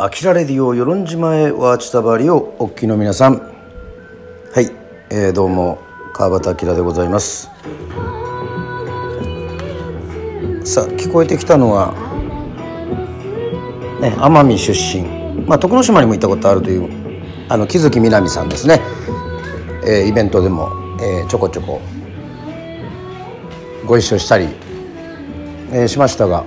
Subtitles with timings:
[0.00, 3.38] あきらレディオ与論島へワーチタバリをお聞きの皆さん。
[3.40, 4.70] はい、
[5.10, 5.80] えー、どうも
[6.12, 7.50] 川端明でございます。
[10.62, 11.94] さあ聞こえてきたのは
[14.00, 15.02] ね奄美出身。
[15.48, 16.88] まあ徳之島にも行ったことあるという
[17.48, 18.80] あの木月みなみさんですね、
[19.84, 20.70] えー、イベントでも、
[21.02, 21.80] えー、ちょこちょこ
[23.84, 24.46] ご一緒したり、
[25.72, 26.44] えー、しましたが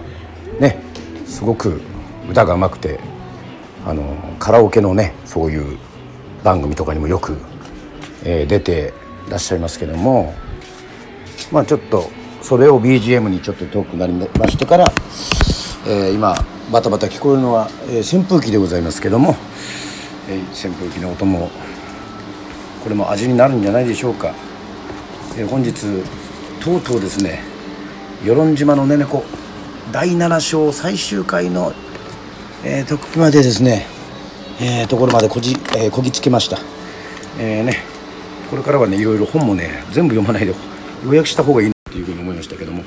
[0.61, 0.81] ね
[1.25, 1.81] すごく
[2.29, 2.97] 歌がうまくて
[3.85, 4.03] あの
[4.39, 5.77] カラオケのねそういう
[6.43, 7.37] 番組とかにもよく、
[8.23, 8.93] えー、出て
[9.29, 10.33] らっしゃいますけども
[11.51, 12.09] まあちょっと
[12.41, 14.91] それを BGM にちょっと遠くなりましてから、
[15.87, 16.35] えー、今
[16.71, 19.35] バタバタ聞こえるのは、えー、扇風機でございますけども、
[20.29, 21.49] えー、扇風機の音も
[22.83, 24.33] これも味になるんじゃないでしょうか、
[25.37, 25.73] えー、本日
[26.63, 27.43] とうとうですね
[28.23, 29.23] 与論島のねねこ
[29.91, 31.73] 第7章最終回の
[32.63, 33.87] えー、とまでですね、
[34.61, 36.59] えー、ところまでこじ、えー、こぎつけました、
[37.39, 37.77] えーね、
[38.49, 40.53] これからはねいろいろ本もね全部読まないで
[41.03, 42.83] 予約した方がいいなというふうに思いましたけども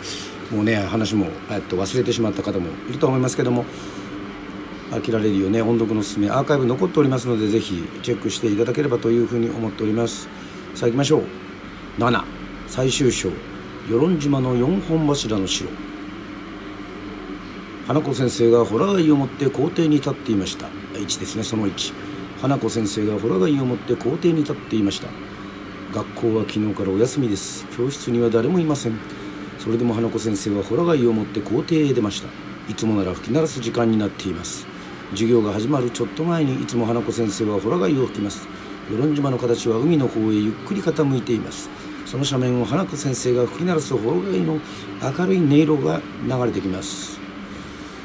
[0.53, 3.65] もうね話も、えっと、忘れてしまった方もいると思いますけども
[4.93, 10.29] 飽きられるよね音読のすすめアーカイブ残っておりますのでぜひチェックしていただければというふうに思っております。
[10.77, 11.25] さあ行きましょう。
[11.99, 12.23] 7
[12.69, 13.31] 最終章。
[13.89, 15.69] 与論島の四本柱の城。
[17.87, 20.69] 花子先生がホラ貝を持って校庭に立っていました。
[20.95, 21.93] 1ですねその1
[22.41, 25.09] 花子先生がホラ貝を持って校庭に立っていました。
[25.93, 27.67] 学校は昨日からお休みです。
[27.77, 28.99] 教室には誰もいません。
[29.59, 32.29] それでも花子先生はホラ貝を持って校庭へ出ました。
[32.71, 34.67] いつもなら吹き鳴らす時間になっています。
[35.11, 38.49] 授業が始まるちょっと前にいつも花子先生はホラ貝を吹きます。
[38.91, 41.69] 与論島の形は海の方へゆっくり傾いています。
[42.07, 44.59] その斜面を花子先生が吹き鳴らすホラ貝の
[45.03, 47.24] 明るい音色が流れてきます。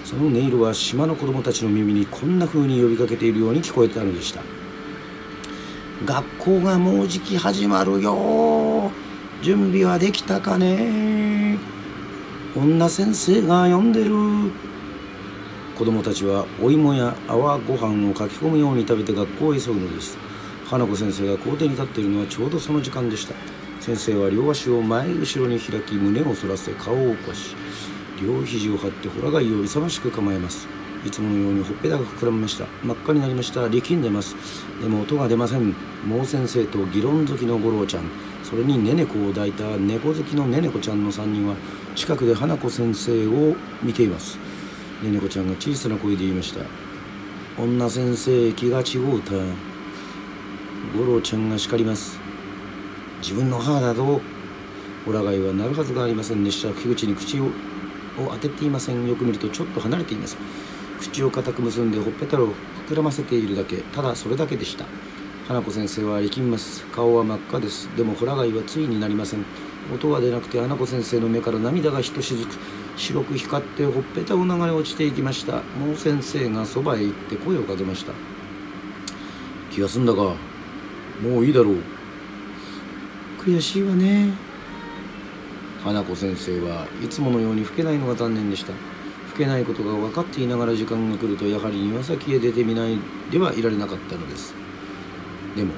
[0.10, 4.42] その音色は島の子供たちの耳にこんな風に呼びかけているように聞こえたのでした。
[6.04, 8.90] 学校がもうじき始まるよ
[9.44, 11.60] 準備はできたかね。
[12.58, 14.10] 女先生が呼んでる。
[15.78, 20.18] 子供たちはお芋や泡ご飯をかき込むように食べて学校へ急ぐのです。
[20.66, 23.36] 花子先生が校庭に立っているのはちょうどその時間でした。
[23.80, 27.56] 先生は両足を前後ろに開き胸を反らせ顔を起こし
[28.22, 30.68] 両肘を張ってホラ貝を勇ましく構えます。
[31.06, 32.66] いつものようにほっぺたが膨らみました。
[32.84, 33.70] 真っ赤になりました。
[33.70, 34.36] 力んでます。
[34.82, 35.74] でも音が出ません。
[36.08, 38.04] 毛先生と議論好きの五郎ちゃん。
[38.44, 41.56] それにねねこを抱いた猫好きのねねこちゃんの3人は
[41.96, 44.38] 近くで花子先生を見ています。
[45.02, 46.66] ねねこちゃんが小さな声で言いました。
[47.58, 49.32] 女先生気が違うた
[50.98, 52.20] 五郎ちゃんが叱ります。
[53.22, 54.22] 自分の母だと。
[55.06, 56.74] ホラ貝はなるはずがありませんでした。
[56.74, 57.50] 口に口を
[58.20, 59.08] を当てていません。
[59.08, 60.38] よく見るとちょっと離れています。
[61.00, 62.50] 口を固く結んでほっぺたを
[62.88, 63.78] 膨らませているだけ。
[63.78, 64.86] ただそれだけでした。
[65.48, 66.86] 花子先生は力みます。
[66.88, 67.88] 顔は真っ赤です。
[67.96, 69.46] でもホラ貝はついになりません。
[69.94, 72.56] 音は出なくて花子先生の目から涙がひとしずく。
[72.98, 75.54] 白く光ってほっぺたを流れ落ちていきました。
[75.80, 78.14] もう先生がそばへ行って声をかけました。
[79.72, 80.36] 気が済んだか。
[81.24, 81.76] もういいだろう。
[83.40, 84.49] 悔しいわね。
[85.84, 88.74] 花子先生はいつものように吹けないのが残念でした。
[89.30, 92.98] 吹けないことが分かっていながら時間が来るとやはり庭先へ出てみない
[93.32, 94.54] ではいられなかったのです。
[95.56, 95.74] でも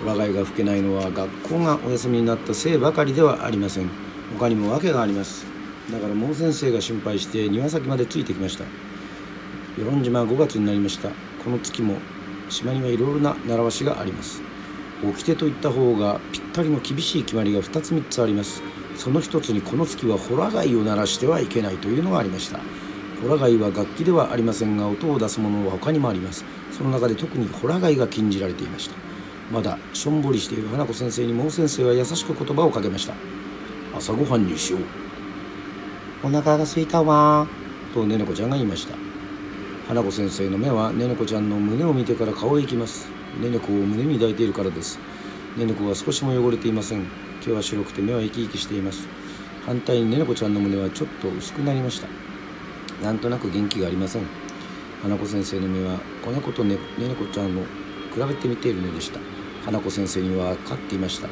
[0.00, 3.88] ホラ貝が吹けないのは学校がお休みになったせいばかりではありません。
[4.38, 5.46] 他にも訳があります。
[5.90, 8.64] だから毛先生が心配して庭先までついてきました。
[9.78, 11.08] 与論島は5月になりました。
[11.42, 11.94] この月も
[12.50, 14.42] 島にはいろいろな習わしがあります。
[15.02, 18.62] 掟といった方がぴったりの厳しい決まりが2つ3つあります。
[18.96, 22.58] その一つにこの月はホラ貝を鳴らしてはいけないというのがありました。
[23.22, 26.44] ホラ貝は楽器ではありませんが音を出すものは他にもあります。
[26.72, 28.96] その中で特にホラ貝が禁じられていました。
[29.52, 33.14] まだしょんぼりしている花子先生に毛先生は優しく言葉をかけました。
[33.96, 34.80] 朝ごはんにしよう。
[36.24, 37.46] お腹が空いたわ。
[37.94, 39.08] とねねこちゃんが言いました。
[39.88, 44.98] 花子先生の目はねねこちゃんの胸を見てから顔へ行きますねねこを胸に抱いているからです。
[45.56, 47.06] ねねこは少しも汚れていません。
[47.40, 49.08] 毛は白くて目は生き生きしています。
[49.64, 52.08] 反対にねねこちゃんの胸はちょっと薄くなりました。
[53.04, 54.22] なんとなく元気がありません。
[55.02, 57.62] 花子先生の目は子猫とねねねこちゃんを
[58.12, 59.20] 比べてみているのでした。
[59.64, 61.28] 花子先生には分かっていました。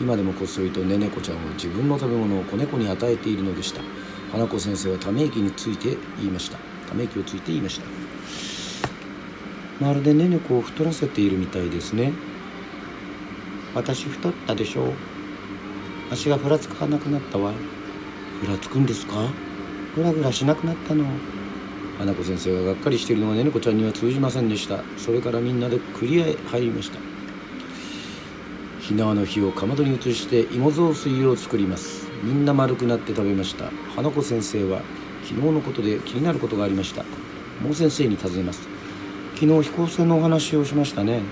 [0.00, 3.80] 今でもこっそりとねねこちゃんは自分の食べ物を子猫に与えているのでした。
[4.30, 6.58] 花子先生はため息について言いました。
[6.88, 8.07] ため息をついて言いました。
[9.80, 12.12] まるでねねこを太らせているみたいですね。
[13.74, 14.92] 私太ったでしょう。
[16.10, 17.52] 足がふらつかなくなったわ。
[18.40, 19.28] ふらつくんですか？
[19.94, 21.04] ぐらぐらしなくなったの。
[21.98, 24.82] 花子先生ががっかりしているのがねねこちゃんには通じませんでした。
[24.96, 26.98] それからみんなでクリアへ入りました。
[28.80, 32.06] 火縄の火をかまどに移して芋雑炊を作ります。
[32.22, 33.70] みんな丸くなって食べました。
[33.94, 34.82] 花子先生は
[35.24, 37.02] 昨日のことで気になることがありました。
[37.60, 38.67] もう先生に尋ねます。
[39.38, 41.22] 昨日飛行船のお話をしましたね。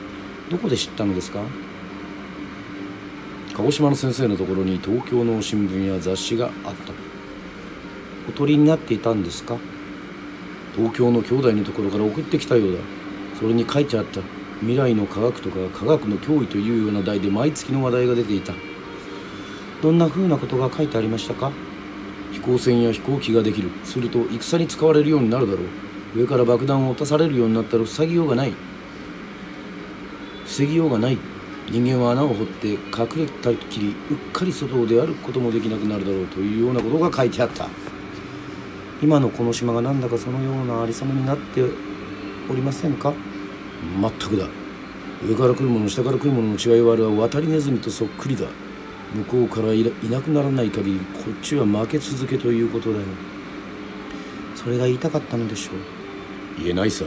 [0.48, 1.40] どこで知ったのですか？
[3.56, 6.92] 鹿児島の先生のところに東京の新聞や雑誌があった。
[8.28, 9.56] おとりになっていたんですか？
[10.76, 12.78] 東京の兄弟のところから送ってきたようだ。
[13.40, 14.20] それに書いてあった。
[14.60, 18.52] 未来の科学とか科学の脅威というような題で毎月の話題が出ていた。
[19.82, 21.50] どんなふうなことが書いてありましたか？
[22.30, 23.70] 飛行船や飛行機ができる。
[23.82, 25.66] すると戦に使われるようになるだろう
[26.16, 28.54] 上から爆弾を落とされるようになったら塞ぎようがない。
[30.46, 31.18] 防ぎようがない。
[31.70, 32.78] 人間は穴を掘って隠
[33.16, 37.68] れたきりうっかり外を出歩くこともできなくなるだろうというようなことが書いてあった。
[39.02, 41.62] 今のこの島がなんだかそのようなありさまになって
[42.48, 43.12] おりませんか？
[44.00, 44.46] 全くだ。
[45.28, 48.46] 上から来るもの下から来るものの違いはあるは渡りネズミとそっくりだ。
[49.14, 53.04] 向こうからいなくならない限りこっちは負け続けということだよ。
[54.54, 55.95] それが言いたかったのでしょう。
[56.58, 57.04] 言えないさ。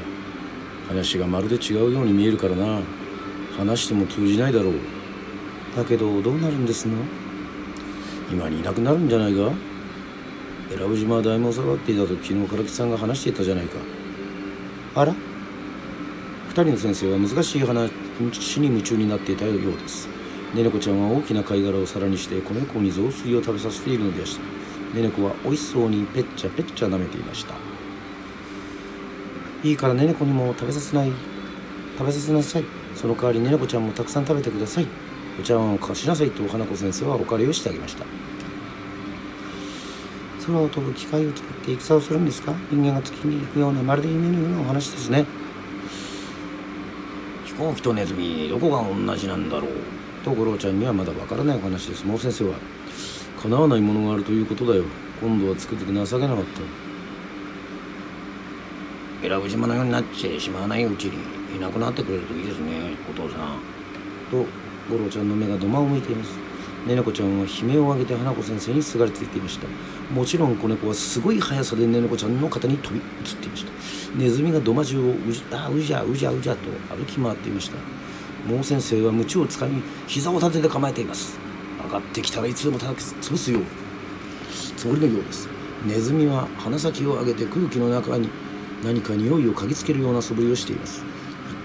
[0.88, 2.82] 話がまるで違うように見えるからな。
[3.58, 4.74] 話しても通じないだろう。
[5.76, 6.96] だけどどうなるんですの？
[8.32, 9.52] 今にいなくなるんじゃないか？
[10.70, 13.78] 選ぶ島は大名下がっていたと昨日唐木さんが話していたじゃないか。
[14.96, 15.14] あら？
[16.50, 17.92] 二人の先生は難しい話
[18.60, 20.08] に夢中になっていたようです。
[20.56, 24.96] ねねこちゃんは大きな貝殻を皿にして子猫に雑炊を食べさせているのでした。
[24.96, 27.69] ねねこは美味しそうにペッチャペッチャ舐めていました。
[29.64, 31.12] いいからねねこにも食べさせない。
[31.98, 32.64] 食べさせなさい。
[32.96, 34.88] その代わりねねこちゃんもたくさん食べてください。
[35.40, 38.06] お茶碗を貸しなさいと花子先生はお借りをしてあげました。
[40.46, 42.54] 空を飛ぶ機械を作って戦をするんですか？
[42.72, 45.26] 人間が月に行くようなまるで夢のようなお話ですね。
[47.46, 49.72] 飛行機とネズミどこが同じなんだろう。
[50.24, 52.06] と五郎ちゃんにはまだわからないお話です。
[52.06, 52.56] もう先生は
[53.42, 54.86] 叶わないものがあるということだよ。
[55.22, 56.89] 今度はつくづく情けなかった
[59.22, 63.60] 選ぶ島のようになってしまわないうちにいなくなってくれるといいですねお父さん。
[64.32, 64.46] と
[64.90, 66.38] 五郎ちゃんの目が土間を向いています。
[66.88, 69.68] ねねこちゃんは悲鳴を上げて花子先生にすがりついていました。
[70.14, 73.04] もちろん子猫はすごい速さでねねこちゃんの肩に飛び移っ
[73.38, 73.72] ていました。
[74.18, 77.78] ネズミが土間中をうじあうじゃうじゃうじゃと歩き回っていました。
[78.50, 81.38] もう先生は鞭をつかみ膝を立てて構えています。
[81.84, 83.64] 上がってきたらいつでも叩き潰すよう
[84.78, 85.50] つもりのようです。
[85.86, 88.30] ネズミは鼻先を上げて空気の中に
[88.84, 91.04] 何か匂いを嗅ぎつけるような素振りをしています。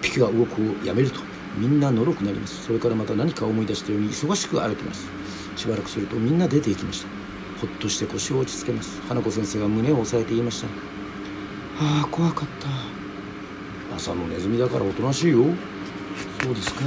[0.02, 1.20] 一匹が動くをやめると
[1.56, 2.64] みんなのろくなります。
[2.64, 5.08] それからまた何か思い出したように忙しく歩きます。
[5.56, 7.08] しばらくするとみんな出て行きました。
[7.60, 9.00] ほっとして腰を落ち着けます。
[9.08, 10.66] 花子先生が胸を押さえて言いました。
[11.80, 12.68] ああ怖かった。
[13.96, 15.44] 朝のネズミだからおとなしいよ。
[16.42, 16.80] そうですか？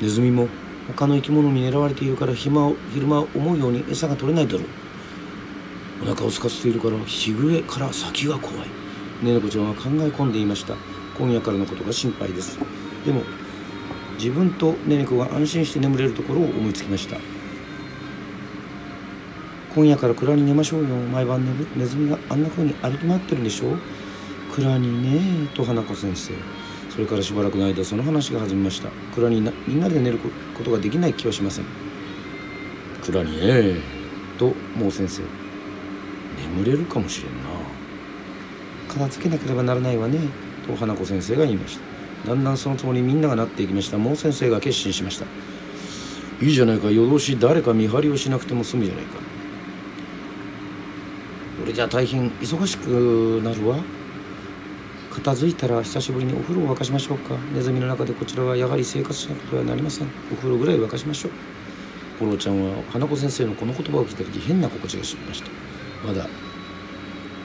[0.00, 0.48] ネズミも
[0.88, 4.62] 他の生き物に狙われているから暇を昼間思うように餌が取れないだろう
[6.02, 8.68] お腹を空かせているから日暮れから先が怖い。
[9.22, 10.74] ねねこちゃんは考え込んでいました。
[11.16, 12.58] 今夜からのことが心配です。
[13.06, 13.22] でも
[14.18, 17.16] 自分とねねこが安心して眠れるところを思いつきました。
[19.74, 20.88] 今夜から蔵に寝ましょうよ。
[20.96, 21.44] 毎晩
[21.76, 23.78] ネズミがあんな風に歩き回ってるんでしょう。
[24.54, 26.32] 蔵にねと花子先生。
[26.90, 28.88] それからしばらくの間その話が弾みました。
[29.14, 30.18] 蔵にみんなで寝る
[30.56, 31.64] ことができない気はしません。
[33.04, 33.80] 蔵にね
[34.38, 35.22] ともう先生
[36.38, 37.50] 眠れるかもしれんな。
[38.88, 40.18] 片付けなければならないわね。
[40.66, 41.78] と花子先生が言いまし
[42.24, 42.28] た。
[42.28, 43.98] だんだんそのつもりみんながなっていきました。
[43.98, 45.26] もう先生が決心しました。
[46.40, 46.90] いいじゃないか。
[46.90, 49.18] 夜通し誰か見張りをしなくても済むじゃないか。
[51.62, 53.78] 俺じゃ大変忙しくなるわ。
[55.12, 57.36] 片付いたら久しぶりにお風呂を沸かしましょうか。
[57.54, 60.08] ネズミの中でこちらはやはり生活しなくてはなりません。
[60.32, 61.32] お風呂ぐらい沸かしましょう。
[62.20, 65.50] 五郎ちゃんは花子先生のこの言葉を聞いた時変な心地がしました。
[66.06, 66.28] まだ。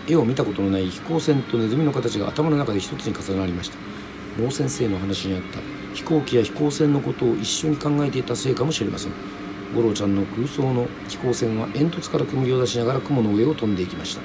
[0.07, 3.77] 絵を見たことのない飛行船とネズミの形が頭の中で一つに重なりました。
[4.37, 5.59] 毛先生の話にあった。
[5.93, 9.11] 飛行機や飛行船のことを一緒に考えていたせいかもしれません。
[9.75, 14.21] 五郎ちゃんの空想の飛行船は煙突から煙を出しながら雲の上を飛んでいきました。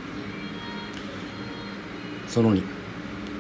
[2.29, 2.62] その2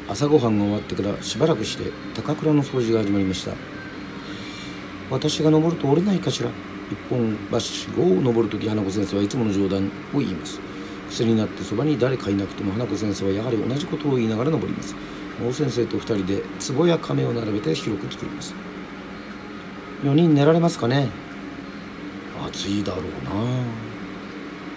[0.08, 3.52] 朝ごはんが終わってからしばらくして高倉の掃除が始まりました。
[5.10, 6.50] 私が登ると折れないかしら。
[6.90, 10.60] 一本橋を登る時花子先生はいつもの冗談を言います。
[11.10, 14.94] 癖になってそばに誰かいなくても花子先生はやはり同じことを言いながら登ります。
[15.46, 16.42] 王先生と2人で
[16.74, 18.54] 壺や亀を並べて広く作ります。
[20.02, 21.08] 4人寝られますかね？
[22.46, 23.30] 暑いだろうな。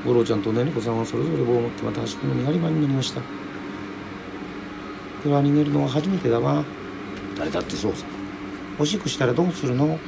[0.06, 3.22] 五郎ちゃんとねねこさんはそれぞれ棒を持ってまた端っこの見張り場に乗りました。
[5.24, 6.64] 蔵に寝るのは初めてだわ
[7.38, 8.06] 誰だってそうさ。
[8.80, 10.00] おしっこしたらどうするの？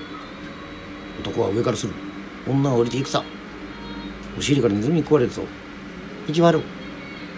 [1.20, 1.94] 男は上からする。
[2.48, 3.24] 女は降りていくさ。
[4.38, 5.44] お尻からネズミに食われるぞ
[6.30, 6.60] 意地悪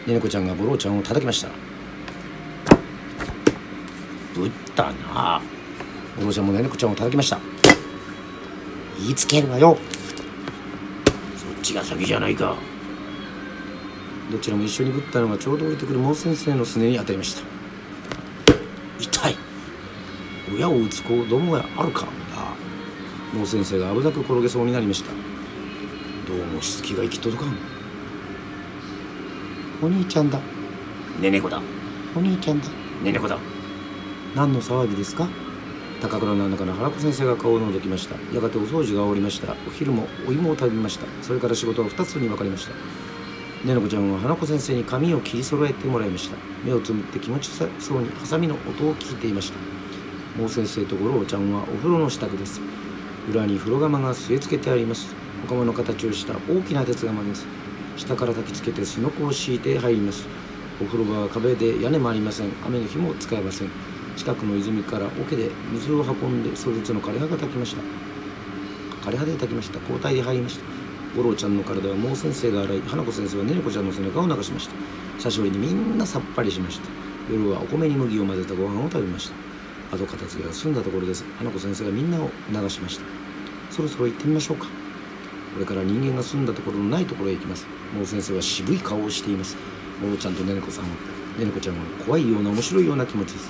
[0.05, 1.47] ねねこちゃんが五郎ちゃんを叩きました。
[4.35, 5.41] ぶったな。
[6.19, 7.39] 五郎ちゃんもねねこちゃんを叩きました。
[8.99, 9.77] 言いつけるわよ。
[11.37, 12.57] そっちが先じゃないか。
[14.29, 17.43] どちらも一緒にぶったのがちょうど降りてくる毛先生のすねに当たりました。
[18.99, 19.37] 痛い。
[20.53, 22.01] 親を打つ子供があるか。
[22.01, 22.09] だ
[23.39, 25.11] 毛先生が危なく転げそうになりました。
[26.27, 27.70] どうもしつきが行き届かん
[29.83, 30.39] お兄ちゃんだ。
[31.19, 31.59] ねねこだ。
[32.15, 32.67] お兄ちゃんだ。
[33.03, 33.39] ねねこだ。
[34.35, 35.27] 何の騒ぎですか？
[36.01, 38.15] 高倉の中の原子先生が顔を覗きました。
[38.33, 39.53] やがてお掃除が終わりました。
[39.67, 41.05] お昼もお芋を食べました。
[41.23, 42.73] それから仕事は2つに分かりました。
[43.67, 46.37] ねのこちゃんは花子先生に髪を切り揃えてもらいました。
[46.63, 49.59] 目をつむって気持ちそうにハサミの音を聞いていました。
[50.37, 52.61] 毛先生と五郎ちゃんはお風呂の支度です。
[53.29, 55.15] 裏に風呂釜が据え付けてあります。
[55.43, 57.47] お釜の形をした大きな鉄釜です
[57.97, 60.25] 下から焚きつけてすのこを敷いて入ります。
[60.81, 62.47] お風呂場は壁で屋根もありません。
[62.65, 63.69] 雨の日も使えません。
[64.17, 67.81] 近くの泉から桶で水を運んでそれぞれの枯葉が炊きました。
[69.09, 69.79] 枯葉で炊きました。
[69.79, 70.65] 交代で入りました。
[71.15, 74.75] 五郎ちゃんの体は毛先生が洗い花子先生はねねこちゃんの背中を流しました。
[75.17, 76.87] 久しぶりにみんなさっぱりしました。
[77.29, 79.29] 夜はお米に麦を混ぜたご飯を食べまし
[79.91, 79.97] た。
[79.97, 81.23] 後片付けが済んだところです。
[81.37, 83.05] 花子先生がみんなを流しました。
[83.69, 84.67] そろそろ行ってみましょうか。
[85.53, 87.67] これから人間が住んだところのないところへ行きます。
[87.97, 89.57] 毛先生は渋い顔をしています。
[90.01, 90.89] ゴロちゃんとねねこさんは
[91.37, 93.49] ねねこちゃんは怖いような面白いような気持ちです。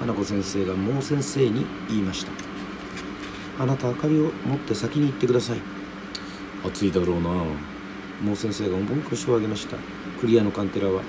[0.00, 2.32] 花子先生が毛先生に言いました。
[3.58, 5.60] あなた明かりを持って先に行ってください。
[6.64, 7.30] 暑いだろうな。
[8.24, 9.76] 毛先生が重い腰を上げました。
[10.20, 11.02] クリアのカンテラは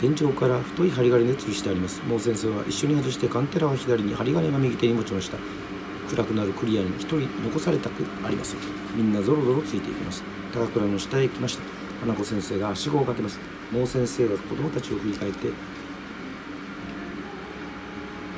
[0.00, 2.00] 天井から太い針金で吊るしてあります。
[2.02, 5.36] 毛先生は一緒に外してカンテラは左に針金が右手に持ちました
[6.14, 8.60] 暗くなるクリアに一人残されたくありません。
[8.96, 10.22] みんなぞろぞろついていきます。
[10.52, 11.62] 高倉の下へ行きました。
[12.00, 13.40] 花子先生がはしごをかけます。
[13.72, 15.48] 毛先生が子供たちを振り返って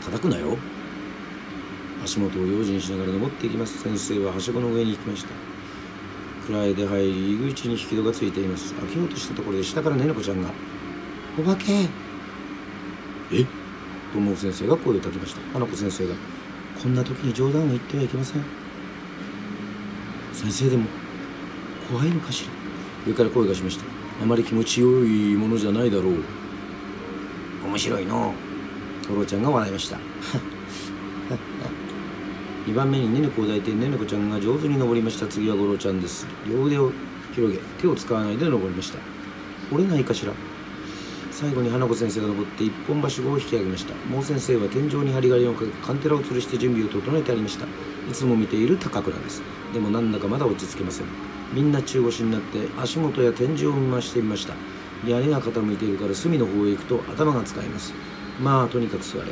[0.04, 0.56] 叩くなよ。
[2.02, 3.82] 足元を用心しながら登っていきます。
[3.82, 5.30] 先生ははしごの上に行きました。
[6.46, 8.72] 暗いで入り入り口に引き戸がついています。
[8.74, 10.50] 開けようとしたところで下からねねこちゃんが
[11.38, 11.72] 「お化け!」
[13.32, 13.42] え？
[13.42, 13.46] っ
[14.14, 15.40] と毛先生が声をかけました。
[15.52, 16.14] 花子先生が
[16.82, 18.42] 「こんな時に冗談を言ってはいけません」
[20.32, 20.84] 先生でも
[21.90, 22.44] 怖いのかし
[23.06, 23.10] ら？
[23.10, 23.84] 上から声がしました。
[24.22, 26.14] あまり気持ちよいものじゃないだろう。
[27.66, 28.34] 面白いの
[29.06, 29.98] トロちゃんが笑いました。
[32.66, 35.26] 2番目にねねこを抱いてねねこちゃんが上手に登りました。
[35.26, 36.26] 次はゴロちゃんです。
[36.50, 36.90] 両腕を
[37.34, 38.98] 広げ手を使わないで登りました。
[39.72, 40.32] 折れないかしら？
[41.38, 43.92] 最後に花子先生が登って一本はしごを引き上げました。
[44.10, 47.66] 毛先生は天井に針金をかけカンテラを吊るして準備を整えてありました。
[47.66, 47.68] い
[48.14, 49.42] つも見ている高倉です。
[49.74, 51.06] でもなんだかまだ落ち着けません。
[51.52, 54.54] みんな中腰になって足元や天井を見回してみました。
[55.06, 57.92] 屋根が傾いているから隅の方へ行くと頭が使えます。
[58.42, 59.24] まあとにかく座れ。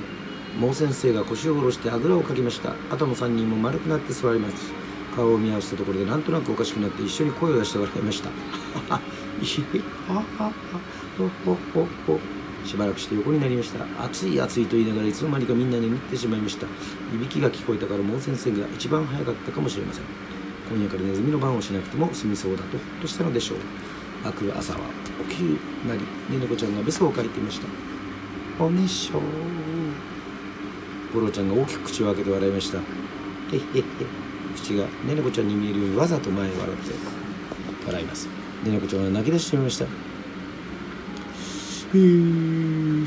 [0.60, 2.74] 毛先生が腰を下ろしてあぐらをかきました。
[2.90, 4.74] あとの3人も丸くなって座ります。
[5.16, 8.28] 顔を見合わせたところでなんとなくおかしくなって一緒に声を出して笑いました。
[11.16, 11.56] ほほ
[12.06, 12.18] ほ
[12.64, 13.84] しばらくして横になりました。
[14.04, 16.66] 暑い暑いと言いながらいつの間にかみんな眠ってしまいました。
[16.66, 20.04] いびきが聞こえたから毛先生が一番早かったかもしれません。
[20.70, 23.58] 今夜からネズミの番をしなくても済みそうだとほっとしたのでしょう。
[24.24, 24.78] 明く朝は
[25.28, 27.66] 起きるなりねねこちゃんがべそをかいていました。
[28.64, 29.20] おねしょ
[31.12, 32.78] ゴロちゃんが大きく口を開けて笑いました。
[32.78, 33.84] へへへ。
[34.56, 36.94] 口がねねこちゃんに見えるようにわざと前へ笑って
[37.86, 38.26] 笑います。
[38.64, 40.13] ねねこちゃんは泣き出してしまいました。
[41.96, 43.06] 今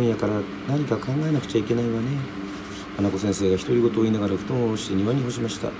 [0.00, 2.06] 夜から何か考えなくちゃいけないわね。
[2.96, 5.70] 花子先生が独り言を言いながら布団を下ろして庭に干しました。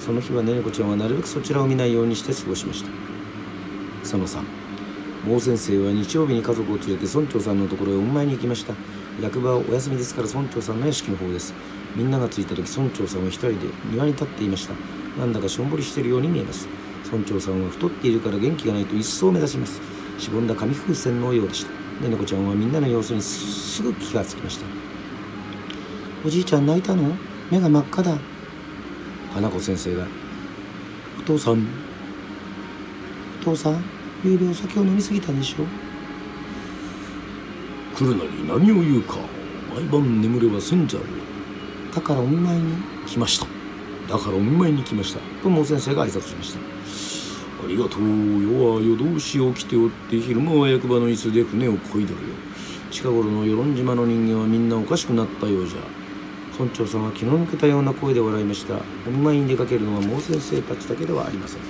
[0.00, 2.88] その日はねねこちゃんはなるべくそちらを見ないようにして過ごしました。
[4.02, 4.42] その3
[5.26, 8.72] 毛先生は日曜日に家族を連れて村長さんのところへお見舞いに行きました。
[9.20, 11.52] 役場はお休みですから村長さんの屋敷の方です。
[11.94, 13.56] みんなが着いた時村長さんは一人で
[13.90, 14.72] 庭に立っていました。
[15.20, 16.66] なんだかしょんぼりしているように見えます。
[17.12, 19.97] 村長さんは太っているから元気がないと一層目立ちます。
[20.18, 21.72] しぼんだ紙風船のようでした。
[22.02, 24.66] ねねこちゃんはみんなの様子にすぐ気がつきました。
[26.24, 27.14] おじいちゃん泣いたの？
[27.50, 28.18] 目が真っ赤だ。
[29.32, 30.06] 花子先生が
[31.18, 31.66] 「お父さん。
[33.40, 33.82] お父さん
[34.24, 35.64] ゆうべお酒を飲みすぎたんでしょ？
[37.96, 39.16] 来るなり何を言うか。
[39.74, 41.94] 毎晩眠ればせんじゃろう。
[41.94, 42.74] だからお見舞いに？
[43.06, 43.46] 来ました。
[44.12, 45.20] だからお見舞いに来ました。
[45.42, 46.77] と毛先生が挨拶しました
[47.64, 48.02] ありがとう。
[48.42, 52.34] 夜は夜通し起きておって昼間は役場の椅子で船を漕いでるよ。
[52.90, 55.78] 近頃の与論島の人間はみんなおかしくなったようじゃ。
[56.58, 58.74] 村長さんは気の抜けたような声で笑いました。
[59.06, 61.60] お見舞いに出かけるのは毛先生たちだけではありません。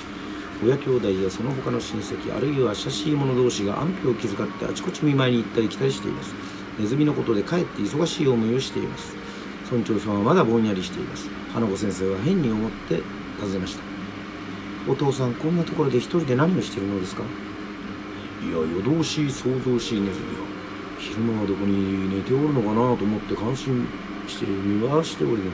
[0.64, 6.34] 親兄弟やその他の親戚あるいは親しい者同士が安否を気遣ってあちこち見舞いに行ったり来たりしています。
[6.78, 9.14] ネズミのことでかえって忙しい思いをしています。
[9.70, 11.28] 村長さんはまだぼんやりしています。
[11.52, 13.02] 花子先生は変に思って
[13.40, 13.87] 尋ねました。
[14.88, 17.22] お父さんこんなところで一人で何をしているのですか？
[17.22, 20.46] いや夜通し想像しネズミは
[20.98, 23.86] 昼間はどこに寝ておるのかなと思って感心
[24.26, 25.50] して見回しておるのだ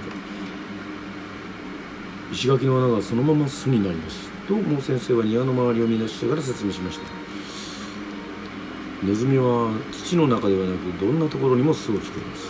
[2.33, 4.31] 石垣の穴がそのまま巣になります。
[4.47, 7.05] ともう先生は庭の周りを見出してから説明しました。
[9.03, 12.49] ネズミは土の中ではなくどんなところにも巣を作ります。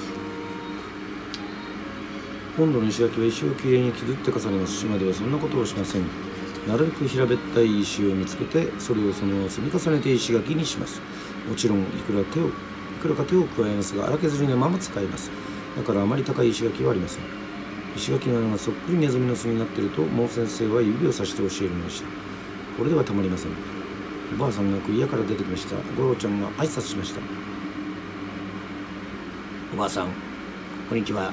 [2.56, 4.80] 今度の石垣は石をきれいに削って重ねます。
[4.80, 6.02] 島ではそんなことをしません。
[6.66, 11.00] なるべく平べったい石を見つけてそれをそのまま積み重ねて石垣にします。
[11.48, 12.50] もちろんいくら手をい
[13.02, 15.30] くらか手を加えますが荒削りのまま使います。
[15.76, 17.22] だからあまり高い石垣はありません。
[17.96, 22.08] 石垣の穴がそっくりネズミの巣になっていると毛先生は指をさして教えるのでした。
[22.78, 23.50] これではたまりません。
[24.34, 25.76] おばあさんが食い屋から出てきました。
[25.96, 27.20] 五郎ちゃんが挨拶しました。
[29.74, 30.08] おばあさん
[30.88, 31.32] こんにちは。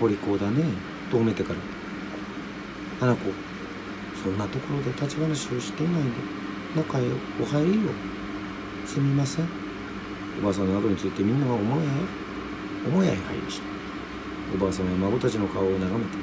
[0.00, 0.64] お利口だね。
[1.10, 1.58] と褒めてから。
[3.00, 3.49] 花子
[4.22, 6.10] そんなところで立ち話をしていないで
[6.76, 7.02] 中へ
[7.40, 7.90] お入りよ。
[8.86, 9.48] すみません。
[10.40, 11.86] おばあさんの後についてみんなが母屋へ
[12.90, 13.64] 母屋へ入りました。
[14.54, 16.18] おばあさんは孫たちの顔を眺めて。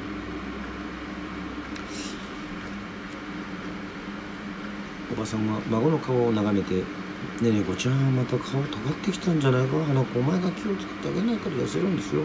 [5.12, 6.76] おばさんは孫の顔を眺めて
[7.42, 9.84] 「ねえねこちゃんまた顔とがってきたんじゃないか。
[9.84, 12.22] 花子お前が気をつけてあげないから痩せるんですよ。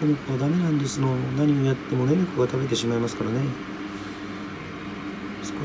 [0.00, 1.14] この子はダメなんですの。
[1.36, 3.40] 何をやってもねねこが食べてしまいますからね。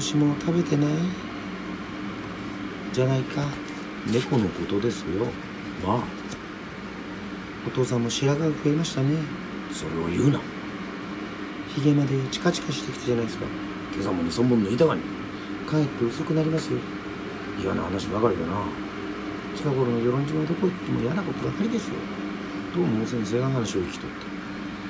[0.02, 0.90] しも食べてない
[2.94, 3.42] じゃないか
[4.08, 5.26] 猫のことですよ
[5.86, 6.04] まあ
[7.68, 9.18] お父さんも白髪が増えましたね
[9.72, 10.40] それを言うな
[11.74, 13.46] ひげまでチカチカしてきたじゃないですか
[13.94, 15.02] 今朝も二本抜いたがに
[15.68, 16.80] かえって薄くなりますよ
[17.62, 18.64] 嫌な話ばかりだな
[19.56, 21.96] 近頃の与論島はどこ行っても嫌なことばかりですよ
[22.74, 24.16] とも先生が話を聞き取っ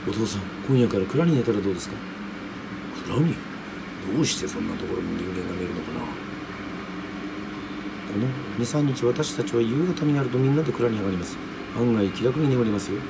[0.06, 1.96] たお父さん今夜から蔵に寝たらどうですか
[3.06, 3.35] 蔵に
[4.16, 6.00] どうしてそんなところに人間が寝るのかな？
[6.00, 6.08] こ
[8.18, 8.28] の
[8.64, 11.38] 23日私たちは夕方になるとみんなで蔵に上がります。
[11.76, 13.02] 案外気楽に眠りますよ。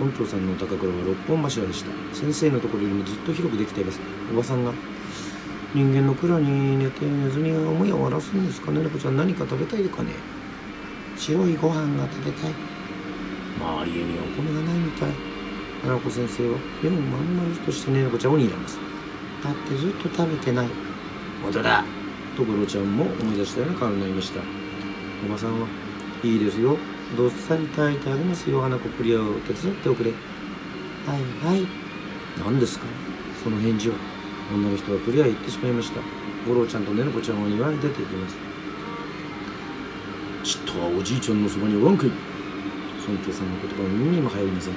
[0.00, 1.90] 村長さんのお宝は六本柱でした。
[2.14, 4.00] 先生のところよりもずっと広くできています。
[4.32, 4.72] おばさんが
[5.74, 8.80] 人間の蔵に寝てネズミが思いを荒らすんですかね？
[8.80, 10.12] 猫ちゃん何か食べたいかね？
[11.18, 12.52] 白いご飯が食べたい。
[13.60, 15.10] まあ家にはお米がないみたい。
[15.82, 18.78] 花子先生は目をまん丸としてね猫ちゃんを睨みます。
[19.44, 20.68] だってずっと食べてない。
[21.42, 21.84] 本当だ。
[22.36, 24.40] とゴロちゃんも思い出したような顔になりました。
[25.26, 25.66] おばさんは
[26.22, 26.76] いいですよ。
[27.16, 28.60] どっさり炊いてあげますよ。
[28.60, 30.10] 花子クリアを手伝っておくれ。
[30.10, 30.16] は
[31.16, 31.66] いはい。
[32.38, 32.84] 何ですか？
[33.42, 33.94] その返事は。
[34.52, 36.00] 女の人はクリアへ行ってしまいました。
[36.46, 38.36] 五郎ちゃんとねのこちゃんは庭に出て行きます。
[40.44, 44.74] ちっとはおじいちゃんのそばにおらんかい村長さんの言葉は耳にも入りません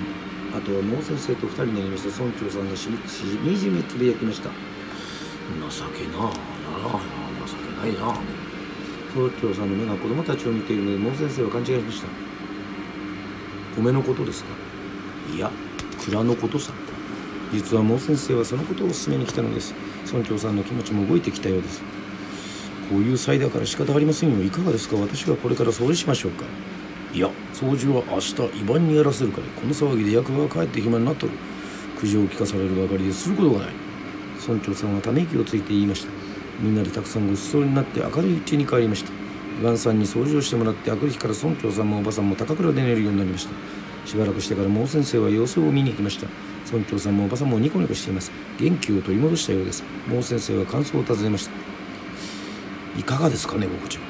[0.53, 4.49] あとは毛先生と二人になりました村長さんがしみしみじみつぶやきました。
[4.49, 6.99] 情けなあなあ
[7.47, 8.13] 情けないな
[9.15, 12.07] 村長さんの目が子供たちを見ているので毛先生は勘違いしました。
[13.75, 14.49] 米のことですか？
[15.33, 15.51] いや
[16.05, 16.73] 蔵のことさ。
[17.53, 19.73] 実は毛先生はそのことを勧めに来たのです。
[20.05, 21.81] 村長さんの気持ちも動いてきたようです。
[22.89, 24.43] こういう際だから仕方ありませんよ。
[24.43, 24.95] いかがですか？
[24.97, 26.45] 私がこれから掃除しましょうか。
[27.13, 27.29] いや
[27.61, 31.33] 掃除は明日イバンにやらせるからこの騒ぎで役場が帰って暇になっとる。
[31.99, 33.73] 苦情を聞かされるばかりですることがない。
[34.47, 36.11] 村長さんはため息をついて言いました。
[36.59, 39.11] みんなでたくさんごちそうになって明るいうちに帰りました。
[39.11, 43.53] イバンさんに掃除をしてもらって明くる日から村長さんもおばさんも高倉で寝るようになりました。
[44.07, 46.25] しばらくしてから毛先生は様子を見に行きました。
[46.71, 48.31] 村長さんもおばさんもニコニコしています。
[48.59, 49.83] 元気を取り戻したようです。
[50.09, 51.51] 毛先生は感想を尋ねました。
[52.99, 54.03] いかがですかね僕ちゃん。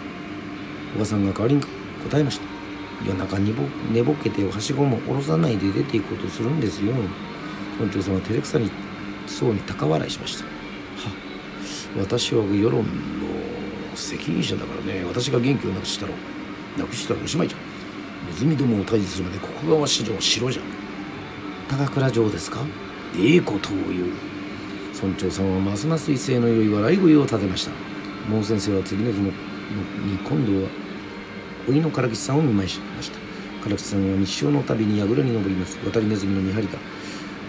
[0.95, 1.61] おばさんが代わりに
[2.09, 2.50] 答えました。
[3.05, 6.93] 夜中にぼ寝ぼけてはしごも下ろさないで出ていこうとするんですよ。
[7.79, 8.69] 村長さんは照れくさに
[9.27, 10.45] そうに高笑いしました。
[10.45, 10.49] は
[11.99, 12.87] 私は世論の
[13.95, 15.03] 責任者だからね。
[15.05, 16.13] 私が元気をなくしたら
[16.77, 17.61] なくしたらおしまいじゃん。
[18.27, 20.61] ネズミどもを退治するまでここ川市場城じゃ
[21.69, 22.59] 高倉城ですか？
[23.17, 24.05] ええことを言う。
[25.01, 27.71] 村長さんはますます威勢の良い笑い声を立てました。
[28.29, 29.33] 毛先生は次の日のに
[30.23, 30.69] 今度は
[31.71, 33.17] 甥の唐吉さんを見舞いしました。
[33.63, 35.77] 唐吉さんは日照の旅に櫓に登ります。
[35.85, 36.77] 渡りネズミの見張りだ。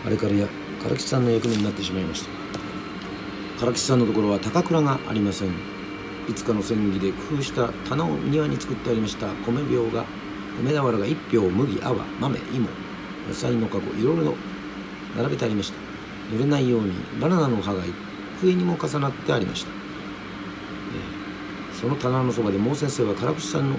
[0.06, 0.46] あれからや
[0.82, 2.24] 唐吉さんの役目になってしまいまし
[3.58, 3.64] た。
[3.64, 5.48] 唐吉さんのところは高倉がありません。
[6.28, 9.28] いつかの戦議で工夫した棚を庭に作ってありました。
[9.46, 10.04] 米俵が
[10.62, 12.68] 米俵が一俵麦泡豆芋
[13.28, 14.34] 野菜のかごいろいろ
[15.16, 15.78] 並べてありました。
[16.32, 17.82] 濡れないようにバナナの葉が
[18.42, 23.76] 上にも重なってありました、えー、その棚のそばで毛先生は唐口さんの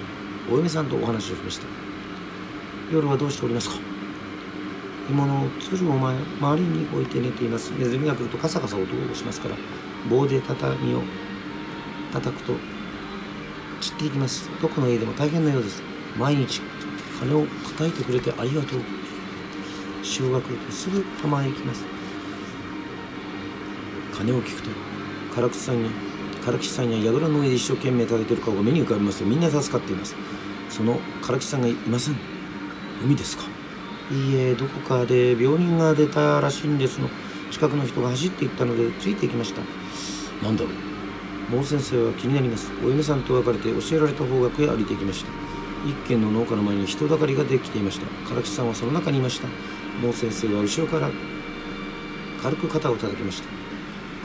[0.51, 1.65] お嫁さんとお話をしました。
[2.91, 3.75] 夜はどうしておりますか？
[5.07, 7.71] 干物を鶴を前周りに置いて寝ています。
[7.71, 9.55] ネズミが来るとカサカサ音をしますから
[10.09, 11.01] 棒で畳を
[12.11, 12.53] 叩くと
[13.81, 14.49] 散っていきます。
[14.61, 15.81] どこの家でも大変なようです。
[16.17, 16.61] 毎日
[17.19, 18.81] 金を叩いてくれてありがとう。
[20.03, 21.85] 潮が来るとすぐ浜へ行きます。
[24.15, 24.69] 金を聞くと
[25.35, 25.89] 唐口さんに
[26.45, 30.15] 唐吉さんや櫓の上で一生懸命叩いてる顔が目に浮かびますとみんな助かっています。
[30.69, 32.15] その唐吉さんがいません。
[33.03, 33.43] 海ですか？
[34.11, 37.09] いいえどこかで病人が出たらしいんですの。
[37.51, 39.61] 近くの人が走っていったのでついていきました。
[40.41, 40.73] 何だろう？
[41.51, 42.71] 毛先生は気になります。
[42.83, 45.31] お嫁さんと別れて教えられた方角へ歩いていきました。
[45.85, 48.05] 一軒の農家の前に人だかりができていました。
[48.33, 49.47] 唐吉さんはその中にいました。
[50.01, 51.11] 毛先生は後ろから
[52.41, 53.47] 軽く肩を叩きました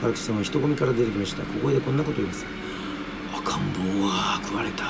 [0.01, 1.43] 唐吉さんは人混みから出てきました。
[1.43, 2.45] 小声でこんなこと言います。
[3.35, 4.85] 赤ん坊は食われた。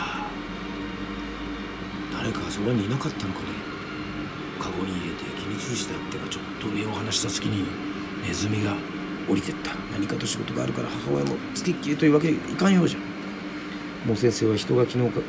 [2.13, 3.45] 誰かそばにいなかったのかね。
[4.59, 7.65] カゴに入れて気につるしてあってがちょっと目を離した隙に
[8.23, 8.75] ネズミが
[9.27, 9.71] 降りてった。
[9.91, 12.99] 何かと仕事があるから母親も付きっきりというわけいかんようじゃ。
[14.05, 15.21] もう先生は人が昨日か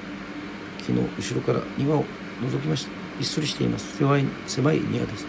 [0.81, 0.99] 昨日
[1.33, 2.05] 後ろから庭を
[2.43, 2.91] 覗きました。
[3.19, 3.97] ひっそりしています。
[3.97, 5.27] 狭い狭い庭です。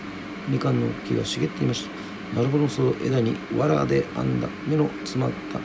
[0.50, 2.01] みかんの木が茂っていました。
[2.36, 5.60] なるほどその枝に藁で編んだ目の詰まった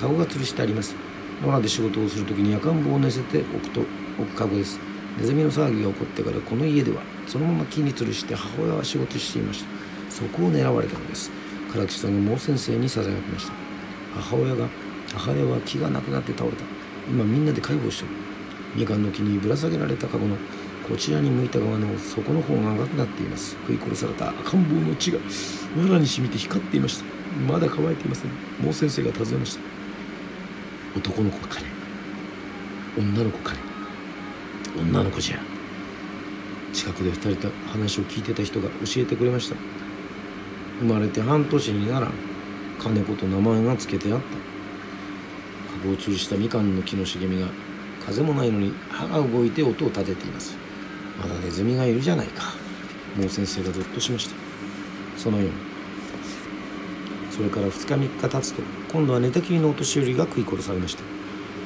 [0.00, 0.94] 籠が吊るしてあります。
[1.42, 4.78] 野良で仕事をする時に赤ん坊を寝せておくと置く籠です。
[5.18, 9.70] ネズミの騒ぎが起こってからこの家ではそのまま木に吊るして母親は仕事していました。
[10.10, 11.30] そこを狙われたのです。
[11.72, 13.52] 唐木さんが毛先生にささやきました。
[14.14, 14.68] 母親が
[15.12, 16.64] 母親は気がなくなって倒れた。
[17.08, 18.10] 今みんなで介護してる。
[18.76, 20.36] みかんの木にぶら下げられた籠の
[20.88, 23.56] こちらに向いた側の底の方が赤くなっています。
[23.66, 25.18] 食い殺された赤ん坊の血が
[25.76, 27.04] 藁に染みて光っていました。
[27.50, 28.30] まだ乾いていません。
[28.62, 29.60] 毛先生が尋ねました。
[30.96, 31.66] 男の子かね。
[32.98, 33.58] 女の子かね。
[34.78, 35.38] 女の子じゃ。
[36.74, 39.56] 近くで二人と話を聞いてた人が教えてくれました。
[40.80, 42.12] 生まれて半年にならん。
[42.78, 44.26] 金子と名前が付けてあった。
[45.80, 47.48] 株を吊るしたみかんの木の茂みが
[48.04, 50.56] 風もないのに歯が動いて音を立てています。
[51.18, 52.54] まだネズミがいるじゃないか。
[53.16, 54.34] もう先生がゾッとしました。
[55.16, 55.52] そのように。
[57.30, 61.02] それから2日3日経つと今度は寝たきりのお年寄りが食い殺されました。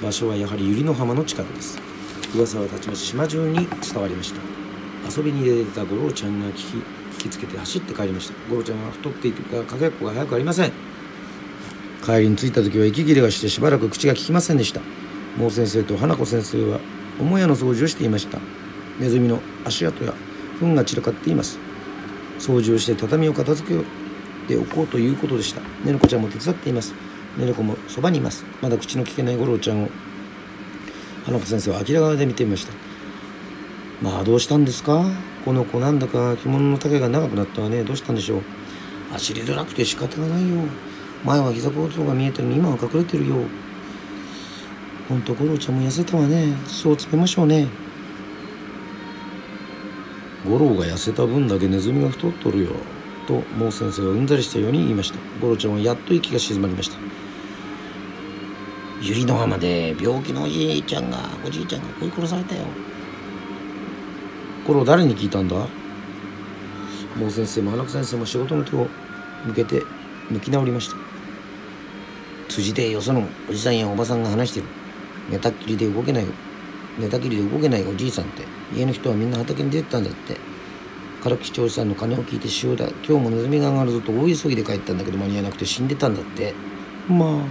[0.02, 1.78] 場所はやはり百合の浜の近くです。
[2.34, 4.40] 噂はたちまち島中に伝わりました。
[5.14, 6.82] 遊びに出てた五郎ちゃんが聞き引
[7.18, 8.34] きつけて走って帰りました。
[8.50, 10.72] 五郎ちゃんは太っていてかかけっこが早くありません。
[12.04, 14.80] 帰りに着いた時は息切れがしてしばらく口が利きませんでした。
[15.38, 16.80] 毛先生と花子先生は
[17.18, 18.38] 母屋の掃除をしていました。
[18.98, 20.14] ネズミの足跡や
[20.60, 21.58] 糞が散らかっています。
[22.38, 23.84] 掃除をして畳を片付け
[24.46, 25.60] ておこうということでした。
[25.84, 26.94] ねるこちゃんも手伝っています。
[27.36, 28.44] ねるこもそばにいます。
[28.62, 29.88] まだ口の利けない五郎ちゃんを
[31.24, 32.72] 花子先生は諦めで見ていました。
[34.00, 35.04] まあどうしたんですか？
[35.44, 37.84] この子なんだか着物の丈が長くなったわね。
[37.84, 38.42] どうしたんでしょう？
[39.12, 40.56] 走りづらくて仕方がないよ。
[41.24, 43.36] 前は膝構造が見えてるのに今は隠れてるよ。
[45.08, 46.54] ほんと五郎ちゃんも痩せたわね。
[46.66, 47.66] そう詰めましょうね。
[50.46, 52.70] 五郎が痩せた分だけネズミが太っとるよ
[53.26, 55.18] と毛先生はうんざりしたように言いました。
[55.40, 56.96] 五郎ちゃんはやっと息が静まりました。
[59.02, 62.64] 百合の浜で病気のおじいちゃんがおじいちゃんが食い殺されたよ。
[64.66, 65.66] これを誰に聞いたんだ？
[67.18, 68.86] 毛先生も花子先生も仕事の手を
[69.44, 69.82] 向けて
[70.30, 70.96] 向き直りました。
[72.48, 74.66] 辻でよそのおじさんやおばさんが話してる。
[75.30, 76.26] 寝たっきりで動けない
[76.98, 78.57] 寝たきりで動けないおじいさんって。
[78.74, 80.36] 家の人はみんな畑に出てたんだって。
[81.22, 82.88] 唐木町さんの金を聞いて塩だ。
[83.06, 86.54] 今日もネズミが上がるぞと大急ぎで帰ったんだけど間に合わなくて死んでたんだって。
[87.08, 87.44] ま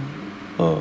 [0.58, 0.78] あああ。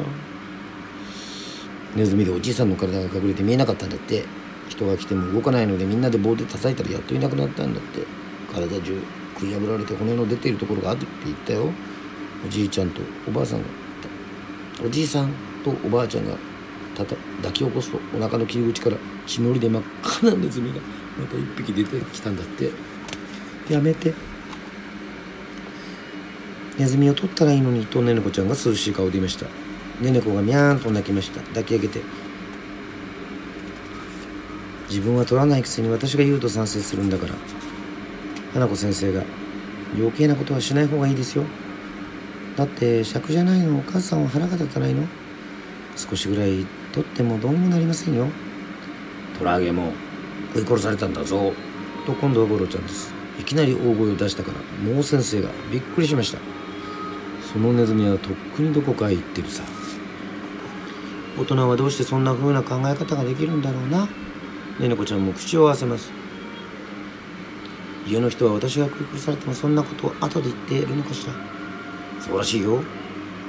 [1.95, 4.26] ネズミでおじいさんの体が隠れて見えなかったんだって。
[4.69, 8.02] 人が来ても動かないのでみんなで棒で叩いたらやっといなくなったんだって。
[8.54, 9.02] 体中
[9.36, 11.71] 食い破られて骨の出ているところがあるって言ったよ。
[12.45, 13.65] おじいちゃんとおばあさんが。
[14.86, 16.36] おじいさんとおばあちゃんが
[16.95, 18.97] たた抱き起こすとお腹の切り口から
[19.28, 20.80] 血のりで真っ赤なネズミが
[21.20, 22.72] また一匹出てきたんだって
[23.72, 24.13] やめて
[26.78, 29.46] ネズミを取ったらいいのにとねねこちゃんが涼しい顔で言いました
[30.02, 32.02] ねねこがみゃーんと泣きました抱き上げて
[34.88, 37.34] 自分は取らないくせに私が言うと賛成するんだから
[38.54, 39.24] 花子先生が
[39.96, 41.44] 余計なことはしない方がいいですよ
[42.56, 45.04] だって尺じゃないのお母さんは腹が立たないの
[45.96, 48.28] 少しぐらい取ってもどうにもなりませんよ
[49.39, 49.93] トラゲも
[50.54, 51.54] 食い殺されたんだぞ。
[52.06, 53.13] と今度はゴロちゃんです。
[53.39, 56.39] いきなり大声を出したからもう先生がびっくりしました。
[57.54, 59.63] そのネズミはとっくにどこかへ行ってるさ。
[61.38, 64.08] 大人はどうしてそんな風な考え方ができるんだろうな。
[64.80, 66.12] ねねこちゃんも口を合わせます。
[68.08, 71.34] 家の人は私が食い殺されてもそんなことを後で言っているのかしら。
[72.21, 72.82] そうらしいよ。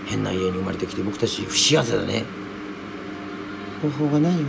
[0.06, 2.24] 変な家に生まれてきて僕たち不幸せだね。
[3.80, 4.46] 方法がないよ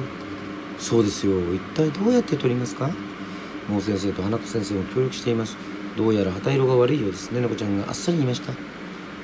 [0.79, 1.53] そうですよ。
[1.53, 2.89] 一体どうやって取りますか？
[3.67, 5.55] もう先生と花子先生も協力しています。
[5.95, 7.41] どうやら旗色が悪いようですね。
[7.41, 8.53] ねこちゃんがあっさり言いました。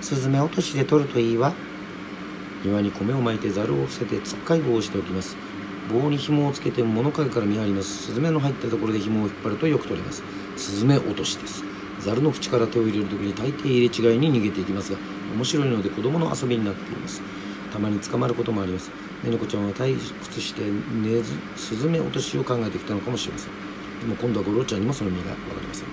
[0.01, 1.53] スズメ落としで取るといいわ。
[2.63, 5.37] 庭に米をまいてざるを伏せてつっかい棒をしておきます。
[5.91, 8.07] 棒に紐をつけて物陰から見張ります。
[8.07, 10.23] スズメの入ったところで紐を引っ張るとよく取れます。
[10.57, 11.63] スズメ落としです。
[12.01, 14.99] ざるの縁から手を入れる時に大抵入れ違いに逃げていきますが
[15.35, 17.21] 面白いので子供の遊びになっています。
[17.71, 18.91] たまに捕まることもあります。
[19.25, 20.61] ねねこちゃんは退屈して
[21.01, 23.51] 寝ずスズメ落としを考えてきたのかもしれません。
[24.01, 25.87] でも今度はゴロちゃんにもその身が分かりません。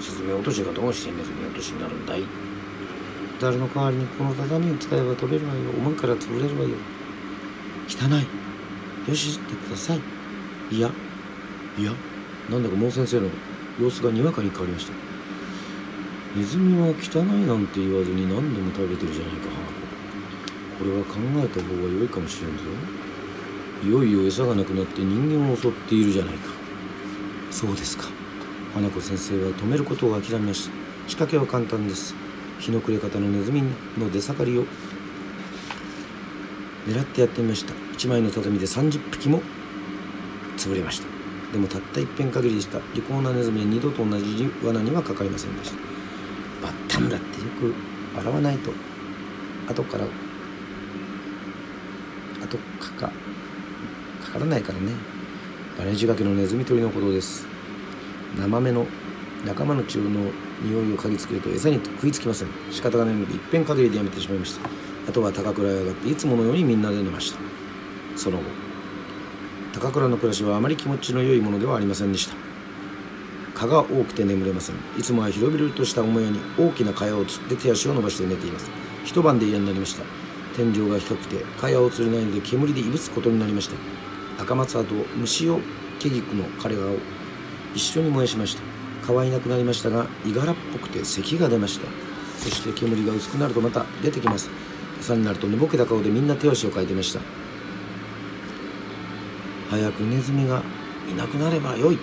[0.00, 2.22] スズメ落としがどうしてネズミ落としになるんだい？
[3.40, 5.60] ざるの代わりにこの畳を使えば取れるわよ。
[5.70, 6.76] 重いから潰れるわよ。
[7.88, 9.10] 汚い。
[9.10, 10.00] よししてください。
[10.70, 10.90] いや。
[11.78, 11.92] いや。
[12.48, 13.28] なんだかもう先生の
[13.80, 14.92] 様子がにわかに変わりました
[16.36, 19.65] ネズミは汚いなんて言わずに何でも食べてるじゃないか。
[20.78, 22.64] これは考えた方が良いかもしれんぞ。
[23.82, 26.50] いよいよ餌がなくなって人間を襲っているじゃないか。
[27.50, 28.04] そうですか。
[28.74, 30.74] 花子先生は止めることを諦めました
[31.08, 32.14] 仕掛けは簡単です。
[32.58, 33.62] 日の暮れ方のネズミ
[33.96, 34.64] の出盛りを。
[36.86, 37.72] 狙ってやってみました。
[37.72, 39.40] 1枚の畳で30匹も。
[40.56, 41.06] 潰れました。
[41.52, 45.76] でもたった一遍限りでした利口なネズミは二度と同じ罠にはかかりませんでした。
[46.62, 47.74] バッタンだってよく
[48.18, 48.72] 洗わないと。
[49.68, 50.04] 後から
[52.46, 53.12] 後かか
[54.24, 54.92] かからないからね。
[55.78, 57.46] バネジガケのネズミ捕りのことです。
[58.38, 58.86] 生目の
[59.44, 60.08] 仲間の血の
[60.62, 62.48] 匂いを嗅ぎつけると餌に食いつきません。
[62.70, 64.68] 仕方がないのでいっぺん限りでやめてしまいました。
[65.08, 67.38] あとは高倉へ上がっていつものようにみんなで寝ました。
[68.16, 68.44] その後
[69.74, 72.34] 高倉の暮らしはあまり気持ちの良いものではありませんでした。
[73.54, 74.76] 蚊が多くて眠れません。
[74.98, 78.70] いつもは広々とした母屋に大きな蚊帳をつって手足を伸ばして寝ています。
[79.04, 80.25] 一晩で嫌になりました。
[80.56, 83.76] 天井が低くて蚊帳を釣れないので煙でいぶつことになりました。
[84.42, 85.60] 赤松葉と虫を
[85.98, 86.96] 毛菊の枯れ葉を
[87.74, 88.62] 一緒に燃やしました。
[89.06, 91.86] 蚊はいなくなりましたがいがらっぽくて咳が出ました。
[92.38, 94.48] そして煙が薄くなるとまた出てきます。
[94.98, 97.20] 朝になると寝ぼけた顔でみんな手足をかいてました。
[99.68, 100.62] 早くネズミが
[101.10, 101.98] いなくなればよい。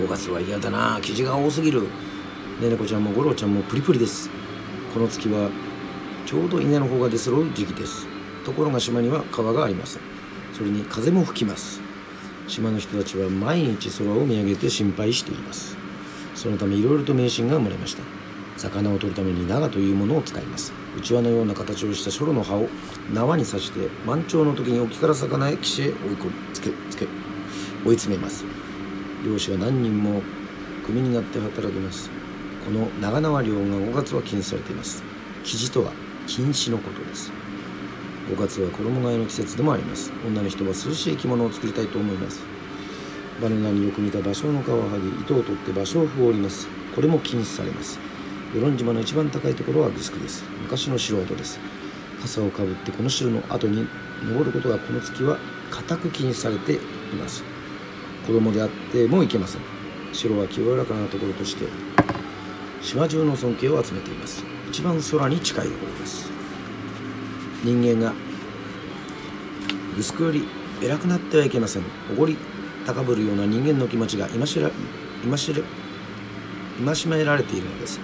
[0.00, 0.98] 5月は嫌だな。
[1.00, 1.82] 生地が多すぎる。
[2.60, 4.30] ねねこちゃんもゴロちゃんもプリプリです。
[4.92, 5.48] この月は
[6.28, 8.06] ちょうど稲の方が出揃う時期です。
[8.44, 10.02] ところが島には川がありません。
[10.52, 11.80] それに風も吹きます。
[12.46, 15.74] 島の人たちは毎日空を見上げて心配しています。
[16.34, 18.02] そのためいろいろと迷信が生まれました。
[18.58, 20.74] 魚を取るために縄というものを使います。
[20.98, 22.68] うちわのような形をしたショロの葉を
[23.14, 27.06] 縄に刺して満潮の時に沖から魚へ岸へ追い込みつけつけ
[27.86, 28.44] 追い詰めます。
[29.24, 30.20] 漁師が何人も
[30.84, 32.10] 組になって働きます。
[32.66, 35.02] この長縄漁が5月は禁止されています。
[35.42, 35.92] 生地とは
[36.28, 37.32] 禁止のことです。
[38.28, 40.12] 5月は衣替えの季節でもあります。
[40.26, 42.42] 女の人は涼しい着物を作りたいと思います。
[43.40, 46.68] バナナによく似た芭蕉の皮を剥ぎ糸を取って芭蕉布を織ります。
[46.94, 47.98] これも禁止されます。
[48.52, 50.44] 与論島の一番高いところはグスクです。
[50.62, 51.58] 昔の素人です。
[52.20, 53.88] 傘をかぶってこの城の後に
[54.22, 55.38] 登ることがこの月は
[55.70, 56.78] 固く禁止されてい
[57.18, 57.42] ます。
[58.26, 59.62] 子供であってもいけません。
[60.12, 61.64] 城は清らかなところとして
[62.82, 64.57] 島中の尊敬を集めています。
[64.70, 66.30] 一番空に近いところです。
[67.64, 68.14] 人間が
[69.96, 70.46] グスクより
[70.82, 71.82] 偉くなってはいけません。
[72.12, 72.36] おごり
[72.86, 74.70] 高ぶるような人間の気持ちが今しら
[75.24, 75.60] 今しら
[76.78, 77.98] 今しめられているのです。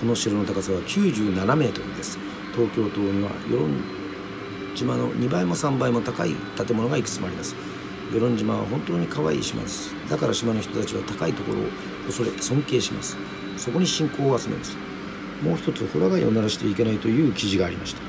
[0.00, 2.18] この城の高さは97メートルです。
[2.54, 3.70] 東京都には与論
[4.76, 7.56] 島の2倍も3倍も高い建物がいくつもあります。
[8.12, 9.92] 与論島は本当に可愛い島です。
[10.08, 11.64] だから島の人たちは高いところを
[12.06, 13.16] 恐れ尊敬します。
[13.56, 14.93] そこに信仰を集めます。
[15.44, 18.00] もう一つホラ貝を鳴らしていけないという記事がありました。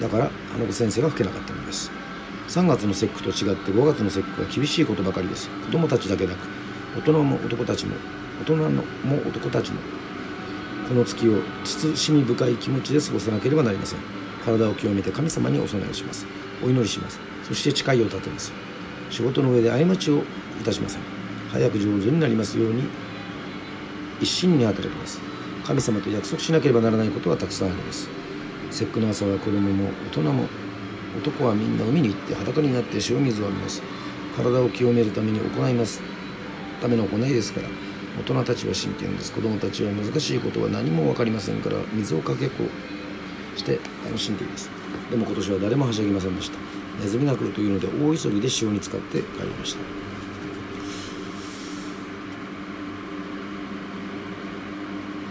[0.00, 1.90] だから花子先生が吹けなかったのです。
[2.48, 5.48] 3月の節句と違って5月の節句は厳しいことばかりです。
[5.48, 6.38] 子供たちだけなく
[6.96, 7.94] 大人も男たちも
[8.40, 8.82] 大人のも
[9.24, 9.78] 男たちも
[10.88, 14.00] この月を慎み深い気持ちで過ごさなければなりません。
[14.44, 16.26] 体を清めて神様にお供えをします。
[16.62, 17.20] お祈りします。
[17.44, 18.52] そして誓いを立てます。
[19.10, 21.00] 仕事の上で過ちをいたしません。
[21.50, 22.82] 早く上手になりますように
[24.20, 25.20] 一心に働きます。
[25.64, 28.08] 神様と約束しなければならないことはたくさんあります。
[28.70, 30.44] 節句の朝は子供も大人も
[31.16, 33.82] 男はみんな海に行って裸になって塩水を浴びます。
[34.36, 36.02] 体を清めるために行います。
[36.82, 37.68] ための行いですから
[38.18, 39.32] 大人たちは真剣です。
[39.32, 42.64] 子供たちは難しいことは何も分かりませんから水をかけこ
[43.56, 44.68] して楽しんでいます。
[45.10, 46.58] でも今年は誰もはしゃぎませんでした。
[47.00, 50.03] ネズミが来るというので大急ぎで塩に使って帰りました。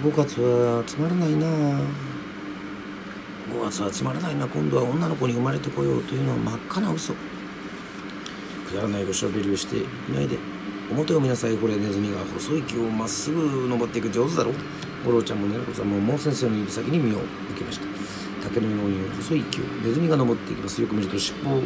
[0.04, 1.48] 5月はつまらないな。
[1.48, 1.80] 5
[3.64, 4.46] 月はつまらないな。
[4.46, 7.14] 今度は女の子に生まれてこようというのは真っ赤な嘘。
[7.14, 10.38] くだらないおしゃべりをしていないで
[10.92, 11.56] 表を見なさい。
[11.56, 14.52] これネズミが細い木をまっすぐ登っていく上手だろ
[15.06, 17.26] 五郎ちゃんもねなこさんももう先生の指先に身を向
[17.58, 17.86] けました。
[18.44, 20.82] 竹のように細い木をネズミが登っていきます。
[20.82, 21.62] よく見ると尻尾を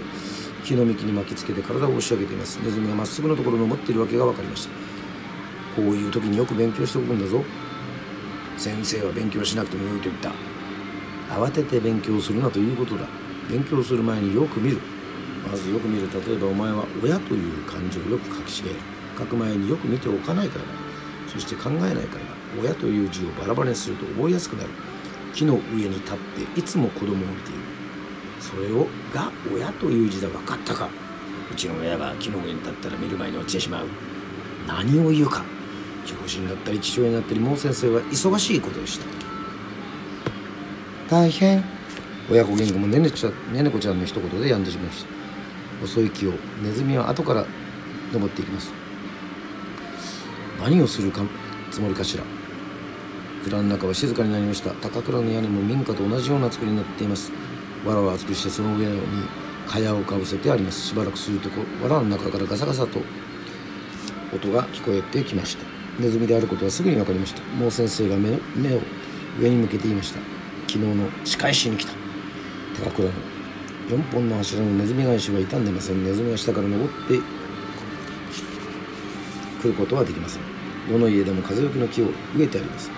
[0.63, 2.58] 木の幹に巻きつけて体を押し上げています。
[2.58, 4.69] ネズミがまっすぐのところを登っているわけが分かりました。
[5.76, 7.43] こういう時によく勉強しておくんだぞ。
[8.57, 10.31] 先生は勉強しなくてもよいと言った。
[11.29, 13.07] 慌てて勉強するなということだ。
[13.49, 14.79] 勉強する前によく見る。
[15.49, 16.09] まずよく見る。
[16.25, 18.79] 例えばお前は親という漢字をよく書き違える。
[19.17, 20.71] 書く前によく見ておかないからだ。
[21.27, 22.07] そして考えないからだ。
[22.61, 24.69] 親という字をバラバラにすると覚えやすくなる。
[25.33, 27.59] 木の上に立っていつも子供を見ている。
[28.39, 30.27] それをが親という字だ。
[30.29, 30.89] 分かったか。
[31.51, 33.87] うちの親が木の上に立ったら見る前に落ちてしまう。
[34.67, 35.43] 何を言うか。
[36.07, 39.05] 教師になったり父親になったりもう先生は忙しいことでした。
[41.09, 41.63] 大変。
[42.29, 45.09] 親子喧嘩もねねちゃねねこちゃんの一言でやんでしまいました。
[45.83, 47.45] 遅い木をネズミは後から
[48.11, 48.71] 登っていきます。
[50.59, 51.21] 何をするか
[51.71, 52.23] つもりかしら。
[53.43, 54.71] 蔵の中は静かになりました。
[54.71, 57.31] 高倉の屋根も民家と同じような作りになっています。
[57.85, 58.99] 藁を厚くしてその上に
[59.67, 60.87] 蚊帳をかぶせてあります。
[60.87, 61.49] しばらくすると
[61.81, 63.01] 藁の中からガサガサと
[64.33, 67.41] 音が聞こえてきましたネズミであることはすぐに分かりました。
[67.55, 68.81] もう先生が目目を
[69.39, 70.19] 上に向けていました。
[70.67, 71.93] 昨日の仕返しに来た。
[72.83, 73.13] 高倉の
[73.89, 76.03] 4本の柱のネズミ返しは傷んでません。
[76.03, 77.19] ネズミは下から登って
[79.62, 80.41] くることはできません。
[80.89, 82.05] どの家でも風よけの木を
[82.36, 82.91] 植えてあります。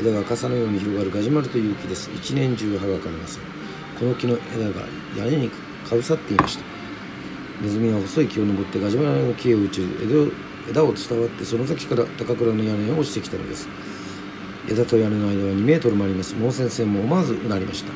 [0.00, 2.10] 枝が傘のように広がるガジュマルという木です。
[2.14, 3.42] 一年中葉が枯れません
[3.98, 5.50] この木の枝が屋根に
[5.88, 6.64] かぶさっていました。
[7.60, 13.68] ネズミは細い木を登ってガジュマルの木へ打ち枝を枝を伝わってその先から高倉の屋根を落ちてきたのです。
[14.68, 16.34] 枝と屋根の間は2メートルもあります。
[16.34, 17.92] もう先生も思わずうなりました。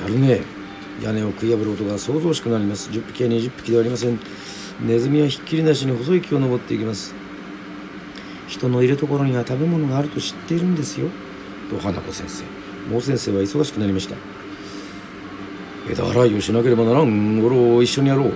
[0.00, 0.40] やるね。
[1.02, 2.90] 屋根を食い破る音が想像しくなります。
[2.90, 4.18] 10匹や20匹ではありません。
[4.80, 7.14] ネズミはひっきりなしに細い木を登っていきます。
[8.48, 11.08] 人のいるところには食べ物があると知っているんですよ。
[11.70, 12.44] と花子先生。
[12.90, 14.16] もう先生は忙しくなりました。
[15.90, 17.40] 枝洗いをしなければならん。
[17.40, 18.32] ゴロを一緒にやろう。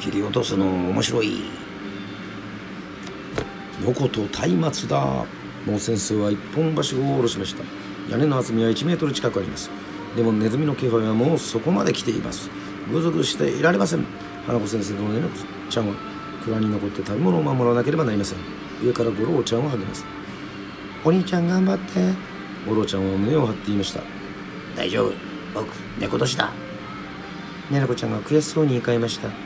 [0.00, 1.65] 切り落とすの面白い。
[3.86, 5.24] のこと松明だ。
[5.64, 7.62] もう先生は一本橋を下ろしました。
[8.10, 9.70] 屋根の厚みは1メートル近くあります。
[10.16, 12.50] でもネズミの気配はもうそこまで来ています。
[12.90, 14.04] ぐずぐずしていられません。
[14.44, 15.28] 花子先生とねねこ
[15.70, 15.94] ちゃんは
[16.44, 18.38] 蔵に残って食べ物を守らなければなりません。
[18.84, 20.04] 上から五郎ちゃんを励ます。
[21.04, 22.12] お兄ちゃん頑張って
[22.68, 24.00] 五郎ちゃんは胸を張って言いました。
[24.74, 25.12] 大丈夫。
[25.54, 25.68] 僕
[26.00, 26.52] 猫年だ。
[27.70, 29.45] ねねこちゃんが悔しそうに言い換えました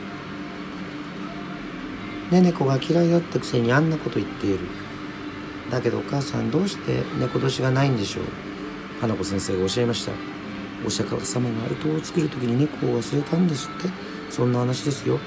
[2.31, 4.59] ねねこが嫌いだったくせにあんなこと言っている。
[5.69, 8.23] だけどお母さんどうして猫年がないんでしょう？
[8.99, 10.11] 花子先生がおっしゃいました。
[10.85, 13.89] お釈迦様が糸を作る時に猫を忘れたんですって。
[14.29, 15.19] そんな話ですよ。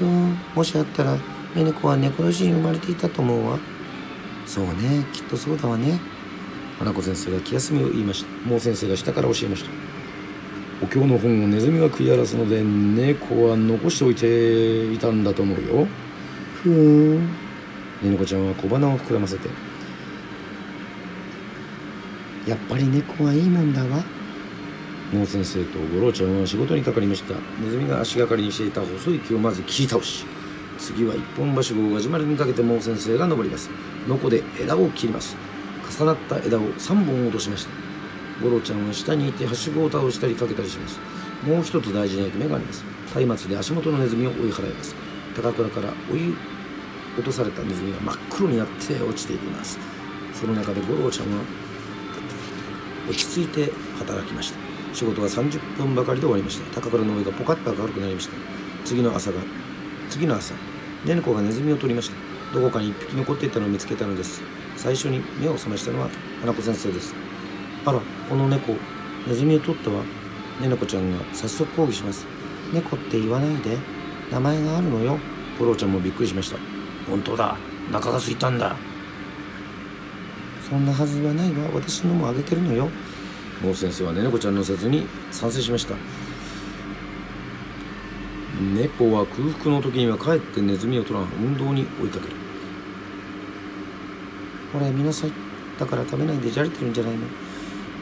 [0.00, 1.16] うんもしあったら
[1.54, 3.58] ねねこは猫年に生まれていたと思うわ。
[4.46, 6.00] そうねきっとそうだわね。
[6.78, 8.48] 花子先生が気休みを言いました。
[8.48, 9.87] もう先生が下から教えました。
[10.82, 15.86] お経の本をネズミが食い荒らすので猫は残しておいていたんだと思うよ。
[16.62, 17.26] ふーん。
[18.02, 19.48] ねねこちゃんは小鼻を膨らませて。
[22.46, 24.04] やっぱり猫はいいもんだわ。
[25.12, 27.34] もう先生と五郎ちゃんは仕事にかかりました。
[27.60, 30.24] ネズミが足がかりにしていた細い木をまず切り倒し。
[30.78, 33.68] 次は一本橋号がじまりにかけてもう先生が登ります。
[34.06, 35.36] のこで枝を切ります。
[35.88, 37.87] 重なった枝を3本落としました
[38.42, 40.98] 五郎ちゃんは下にいてはしごを倒したりかけたりします。
[41.44, 42.84] もう一つ大事な役目があります。
[43.14, 44.94] 松明で足元のネズミを追い払います。
[45.34, 46.34] 高倉から追い
[47.16, 49.78] 落とされたネズミが真っ黒になって落ちていきます。
[50.34, 51.42] その中で五郎ちゃんは
[53.08, 54.58] 落ち着いて働きました。
[54.94, 56.80] 仕事が30分ばかりで終わりました。
[56.80, 58.34] 高倉の上がポカッと明るくなりました。
[58.84, 59.40] 次の朝が
[60.10, 60.54] 次の朝
[61.04, 62.16] ねねこがネズミを取りました。
[62.54, 64.42] どこかに一匹残っていたのを見つけたのです。
[64.76, 66.08] 最初に目を覚ましたのは
[66.40, 67.14] 花子先生です。
[67.88, 68.74] あらこの猫。
[69.26, 70.02] ネズミを取ったわ。
[70.60, 72.26] ねねこちゃんが早速抗議します。
[72.72, 73.78] 猫って言わないで。
[74.30, 75.18] 名前があるのよ。
[75.58, 76.58] ポロちゃんもびっくりしました。
[77.08, 77.56] 本当だ。
[77.88, 78.76] お腹が空いたんだ。
[80.68, 81.70] そんなはずはないわ。
[81.72, 82.90] 私のもあげてるのよ。
[83.62, 85.94] もう先生はねねこちゃんの説に賛成しました。
[88.74, 91.22] 猫は空腹の時にはかえってネズミを取らん。
[91.40, 92.36] 運動に追いかける。
[94.74, 95.32] これ見なさい。
[95.78, 97.20] だから食べないでじゃれてるんじゃないの。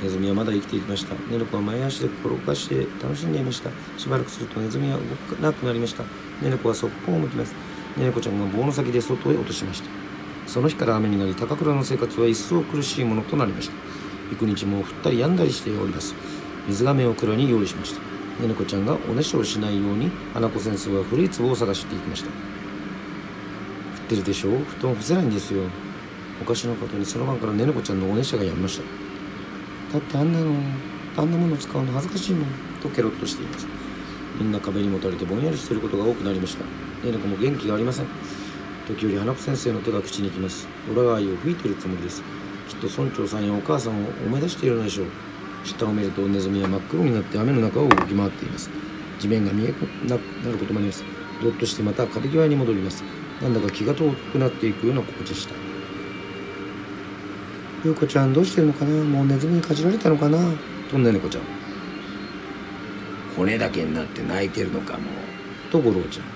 [0.03, 1.15] ネズミはまだ生きていきました。
[1.31, 3.71] ネネコは前足で転がして楽しんでいました。
[3.99, 5.05] しばらくするとネズミは動
[5.37, 6.05] かなくなりました。
[6.43, 7.55] ネネコはそっぽを向きます。
[7.97, 9.89] ネネコちゃんが棒の先で外へ落としました。
[10.47, 13.75] その日から雨になり高倉の生活は一層苦しいものとなりました。
[14.33, 16.15] 幾日も降ったり止んだりしております。
[16.69, 18.01] 水がめを蔵に用意しました。
[18.41, 22.29] ネネコちゃんがおねしょをしないように花子先生は古い壺を探していきました。
[22.29, 22.35] 降っ
[24.09, 24.59] てるでしょう？
[24.79, 25.63] 布団干せないんですよ。
[26.43, 29.06] おかしなことにその晩からネネコちゃんのおねしゃがやみました。
[29.97, 30.53] だってあんなの
[31.17, 32.49] あんなもの使うの恥ずかしいもん。
[32.83, 33.67] とケロッとしています。
[34.39, 36.65] みんな壁にもたれてぼんやりしていることが多くなりました。
[37.07, 38.07] ねねこも元気がありません。
[38.87, 40.69] 時折花子先生の手が口にきます。
[40.93, 42.23] 裏側を吹いているつもりです。
[42.69, 45.07] きっと村長さんやお母さんを思い出しているのでしょう。
[45.65, 48.69] 下を見るとネズミは真っ黒になって雨の中を動き回っています。
[49.19, 49.69] 地面が見え
[50.07, 51.05] なくなることもあります。
[51.43, 53.03] どっとしてまた壁際に戻ります。
[53.41, 55.66] なんだか気が遠くなっていくような心地でした。
[57.87, 59.05] ゆうこちゃんどうしてるのかな？
[59.05, 60.39] もうネズミにかじられたのかな？
[60.91, 61.43] とねねこちゃん？
[63.37, 65.05] 骨だけになって泣いてるのかも。
[65.71, 66.27] と五郎ちゃん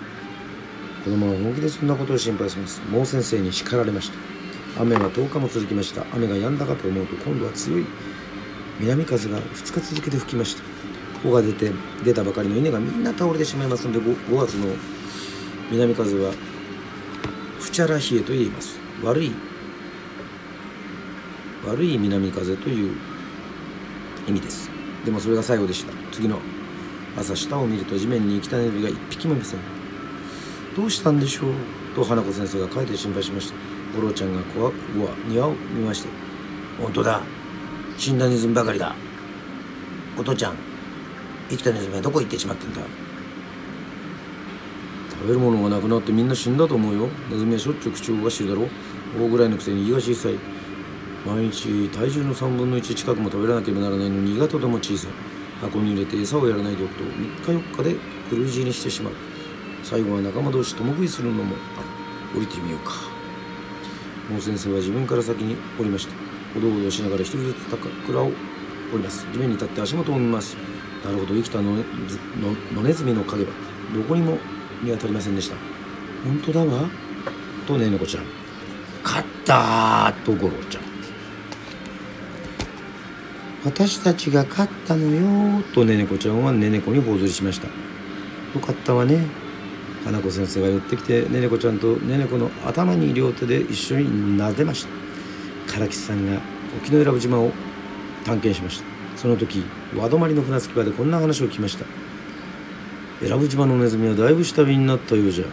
[1.03, 2.81] 子供は本気でそんなことを心配します。
[2.89, 4.13] もう先生に叱られまし
[4.77, 4.83] た。
[4.83, 6.07] 雨は10日も続きました。
[6.15, 7.87] 雨が止んだかと思うと今度は強い。
[8.79, 10.63] 南風が2日続けて吹きました。
[11.23, 11.73] 穂が出て
[12.05, 14.73] 出たばかりの稲がみんな倒れてしまいますので 5, 5月の
[15.73, 16.33] 南風は
[17.59, 18.79] ふちゃら冷えと言います。
[19.03, 19.33] 悪い
[21.67, 22.97] 悪い南風という
[24.27, 24.71] 意味です。
[25.05, 25.93] でもそれが最後でした。
[26.13, 26.39] 次の
[27.19, 29.61] 朝下を見ると地面に生きたネズミが一匹もいません。
[30.77, 31.53] どうしたんでしょう
[31.95, 33.55] と花子先生が書いて心配しました。
[33.97, 34.73] 五郎ちゃんが小わ
[35.29, 36.09] 庭を見まして。
[36.81, 37.23] 本当だ。
[37.99, 38.95] 死んだネズミばかりだ。
[40.17, 40.55] お父ちゃん
[41.51, 42.81] 生きたネズミはどこ行ってしまってんだ。
[45.11, 47.09] 食べるものがなくなってみんな死んだと思うよ。
[47.31, 48.69] ネズミはしょっちゅう口を動かしてるだろ
[49.19, 50.35] 大ぐらいのくせに胃が小さい。
[51.27, 55.11] 毎日体重の3分の1近くも食べらなければならないのに胃がとても小さい。
[55.61, 57.97] 箱に入れて餌をやらないでおくと3日4日で
[58.31, 59.13] 狂い死にしてしまう。
[59.83, 62.39] 最後は仲間同士共食いするのもある。
[62.39, 62.93] 降りてみようか。
[64.31, 66.15] もう先生は自分から先に降りました。
[66.57, 68.33] おどおどしながら一人ずつ高倉を降
[68.95, 69.27] ります。
[69.33, 70.57] 地面に立って足元を見ます。
[71.05, 71.85] なるほど生きたのね
[72.41, 73.51] ののネズミの影は
[73.95, 74.39] どこにも
[74.83, 75.57] 見当たりませんでした。
[76.25, 76.89] 本当だわ。
[77.67, 78.25] とねねこちゃん。
[79.03, 80.90] 勝ったと五郎ちゃん。
[83.65, 87.67] 私たちが勝ったのよとねねこちゃんはねねこに頬ずりしました。
[87.67, 87.73] よ
[88.65, 89.27] かったわね。
[90.05, 94.87] 花子先生が寄ってきてねねこちゃんとねねこの頭に両手で一緒に撫でまし
[95.67, 95.79] た。
[95.79, 96.41] 唐吉さんが
[96.83, 97.53] 沖永良部島を
[98.25, 98.85] 探検しました。
[99.17, 99.63] その時
[99.95, 101.85] 和泊の船着き場でこんな話を聞きました。
[103.21, 105.45] 選ぶ島のネズミはだいぶ下火になったようじゃ。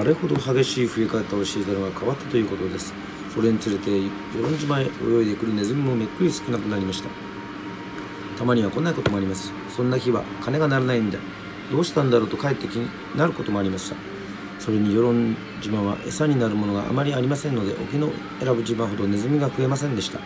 [0.00, 2.94] あれほど激しい増え方をしていたのが変わったということです。
[3.34, 7.08] それにつれて与論島へ泳いでくるネズミもめっくり少なくなりました。
[8.36, 9.52] たまにはこんなこともあります。
[9.74, 11.18] そんな日は金が鳴らないんだ。
[11.70, 13.96] どうしたんだろうと帰って気になることもありました。
[14.58, 18.10] それに与論島は餌になるものがあまりありませんので沖永
[18.44, 20.18] 良部島ほどネズミが増えませんでした。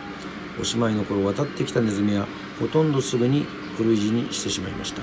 [0.59, 2.27] おしまいの頃渡ってきたネズミは
[2.59, 3.45] ほとんどすぐに
[3.77, 5.01] 古い字にしてしまいました。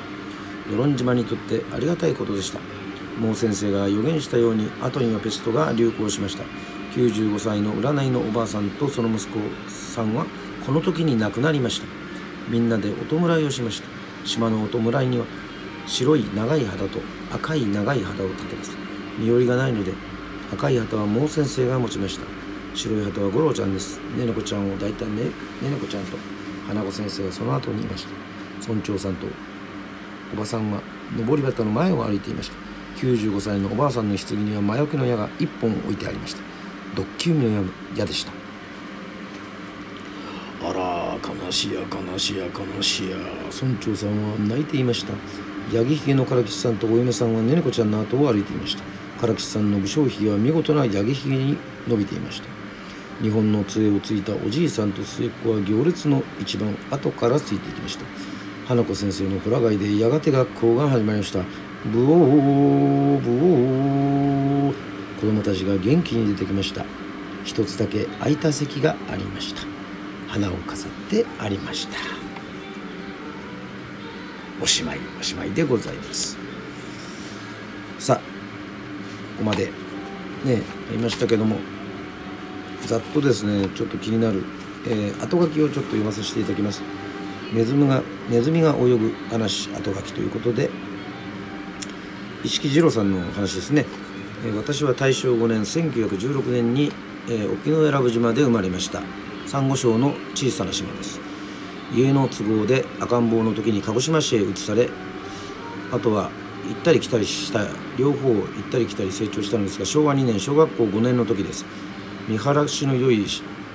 [0.71, 2.59] 与論島にとってありがたいことでした。
[3.21, 6.45] もう先生が予言したように後にはペストが流行しました。
[6.95, 9.39] 95歳の占いのおばあさんとその息子
[9.69, 10.27] さんは
[10.67, 11.87] この時に亡くなりました。
[12.49, 13.89] みんなでお弔いをしました。
[14.27, 15.25] 島のお弔いには
[15.87, 17.01] 白い長い肌と
[17.33, 18.77] 赤い長い肌を立てます。
[19.19, 19.93] 身寄りがないので
[20.53, 22.27] 赤い旗はもう先生が持ちました。
[22.75, 23.99] 白い旗は五郎ちゃんです。
[24.17, 26.17] ねねこちゃんを抱いたねねねこちゃんと
[26.67, 28.11] 花子先生はその後にいました。
[28.69, 29.27] 村長さんと
[30.35, 30.81] おばさんは
[31.17, 32.57] 上り旗の前を歩いていました。
[32.99, 36.52] 95歳のおばあさんの棺には魔除けの矢が1本置いてありました。
[36.95, 37.65] ドッキリの
[37.97, 38.33] 矢でした。
[40.65, 41.17] あら
[41.47, 43.17] 悲しや悲しや悲しや。
[43.17, 45.13] 村長さんは泣いていました。
[45.77, 48.83] 八木ひげの唐吉さんとお嫁さんはねねこちゃんの後を歩いていました。
[49.21, 51.57] 唐吉さんの武将髭は見事な八木ひげに
[51.89, 52.49] 伸びていました。
[53.23, 58.05] 日本の杖をついたおじいさんと末っ子は行列の一番後からついていきました。
[58.67, 61.41] 花子先生のホラ貝でやがて学校が始まりました。
[61.87, 64.32] ブオーブオー。
[65.23, 66.85] 子供たちが元気に出てきました。
[67.45, 69.63] 一つだけ空いた席がありました。
[70.27, 71.95] 花を飾ってありました。
[74.61, 76.37] おしまいおしまいでございます。
[78.01, 78.23] さあこ
[79.39, 79.67] こまで。
[80.45, 80.61] ね
[80.91, 81.61] ありましたけども。
[82.87, 84.43] ざっとですねちょっと気になる、
[84.89, 86.83] えー、後書きをちょっと読まさせていただきます。
[87.53, 90.69] ネズミがネズミが泳ぐ話後書きということで。
[92.45, 93.87] 石木二郎さんの話ですね、
[94.51, 96.91] 私は大正5年1916年に、
[97.29, 99.01] えー、沖永良部島で生まれました。
[99.47, 101.21] サンゴ礁の小さな島です。
[101.95, 104.89] 家の都合で赤ん坊の時に鹿児島市へ移され
[105.93, 106.31] あとは
[106.67, 107.67] 行ったり来たりした
[107.99, 111.65] 両方行ったり来たり成長したのですが昭和2年小学校5年の時です。
[112.29, 113.25] 見晴らしの良い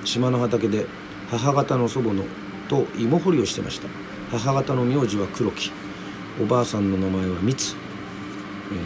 [0.04, 0.86] 島の畑で
[1.30, 2.24] 母方の祖母の
[2.68, 3.88] と芋掘りをしてました。
[4.30, 5.70] 母方の名字は黒木。
[6.42, 7.74] おばあさんの名前は三つ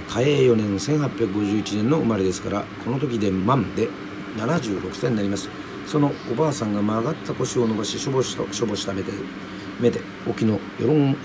[0.09, 3.89] 嘉永4年1851年の生まれですからこの時で万で
[4.37, 5.49] 76歳になります。
[5.87, 9.12] そのおばあさんが曲がった腰を伸ばししょぼしとしょぼした目で
[9.80, 11.16] 目で沖の与論を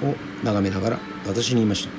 [0.44, 1.94] 眺めながら私に言いました。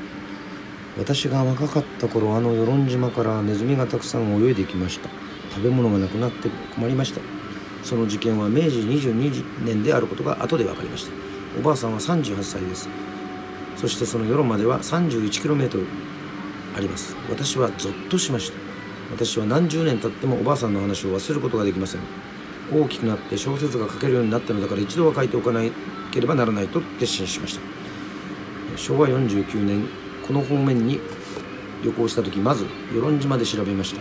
[0.98, 5.08] 私が若かった頃あの与論島からネズミがたくさん泳いできました。
[5.50, 7.20] 食べ物がなくなって困りました。
[7.84, 11.12] その事件は明治22年であることが後で分かりました。
[11.58, 12.88] おばあさんは38歳です。
[13.76, 15.86] そしてその世論までは 31km
[16.78, 17.16] あります。
[17.28, 18.58] 私はゾッとしました。
[19.10, 22.00] 私は何十年経ってもおばあさんの話を忘れることができません。
[22.72, 25.62] 大きくなって小説が書けるようになったのだから一度は書いておかな
[26.12, 27.60] ければならないと決心しました。
[28.76, 29.88] 昭和49年
[30.24, 31.00] この方面に
[31.82, 34.00] 旅行した時まず与論島で調べました。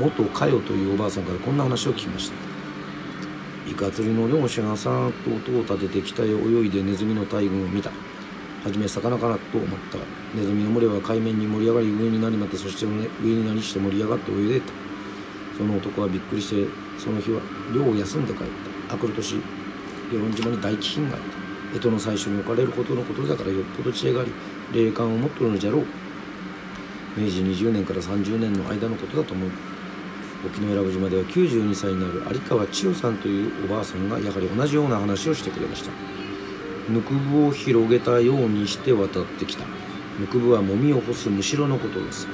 [0.00, 2.34] 元佳代というおばあさんからこんな話を聞きました。
[3.70, 5.12] イカ釣りの漁師がさーっ
[5.44, 7.92] と音を立てて北へ泳いでネズミの大群を見た。
[8.64, 9.98] はじめ魚かなと思った。
[10.36, 12.92] ネズミの群れは海面に盛り上がり上になりまってそして、上
[13.22, 14.72] になりして盛り上がって泳いでいた。
[15.56, 17.40] その男はびっくりしてその日は
[17.74, 18.46] 漁を休んで帰っ
[18.88, 18.94] た。
[18.94, 19.36] あくる年
[20.10, 21.38] 与論島に大飢饉があった。
[21.74, 24.32] 干支の最初に置かれるほどのことだからよっぽど知恵があり
[24.72, 25.84] 霊感を持っとるのじゃろう。
[27.16, 29.50] 明治20年から30年の間のことだと思う。
[30.46, 36.17] 沖永良部島では92歳になる有川千代さんというおばあさんがやはり同じような話をしてくれました。
[36.88, 39.64] ぬくぶを広げたようにして渡ってきた。
[40.18, 42.26] ぬくぶはもみを干すむしろのことです。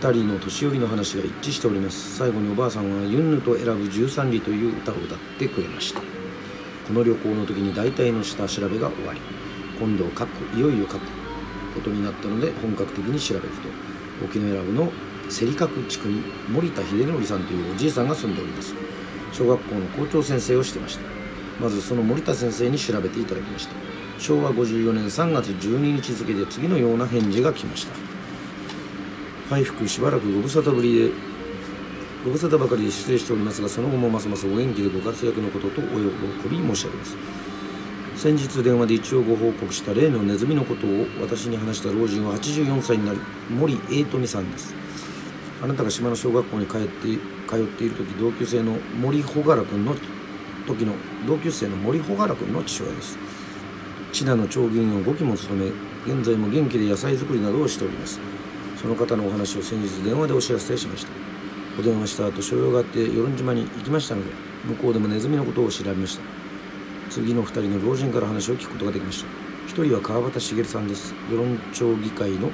[0.00, 2.16] 2人の年寄りの話が一致しております。
[2.16, 6.00] 最後におばあさんはユンヌと選ぶ13里という歌を歌ってくれました。
[6.00, 9.20] この旅行の時に大体の下調べが終わり。
[9.78, 11.00] 今度書くいよいよ書く
[11.74, 14.90] ことになったので本格的に調べると沖永良部の
[15.28, 18.74] 競り角地区に森田秀則さんというおじいさんが住んでおります。
[19.32, 21.15] 小学校の校長先生をしてました。
[21.60, 23.74] まずその森田先生に調べていただきました。
[24.18, 27.94] 昭和54年3月12日付で次のような返事が来ました。
[29.48, 31.10] 回復しばらくご無沙汰ぶりで
[32.24, 37.16] ご無沙汰ばかりで失礼しておりますがその後もますますお元気でご活躍のこととお喜び申し上げます。
[38.16, 43.18] 先日電話で一応ご報告した例のネズミのことを私に話した老人は84歳になる
[43.50, 44.74] 森英富さんです。
[45.62, 49.94] あなたが島の小学校に帰って通っている時同級生の森穂原君の
[50.66, 50.92] 時の
[51.26, 53.16] 同級生の森穂原君の父親です。
[54.12, 55.70] 千奈の町議員を5期も務め
[56.12, 58.20] 現在も元気で野菜作りなどをしております。
[58.76, 61.12] その方のお話を先日電話でお知らせしました。
[61.78, 64.30] お電話した後所用があって与論島に行きましたので
[64.64, 66.22] 向こうでもネズミのことを調べました。
[67.10, 69.26] 次の2人の老人から話を聞くことができました。
[69.74, 71.14] 1人は川端茂さんです。
[71.30, 72.50] 与論町議会の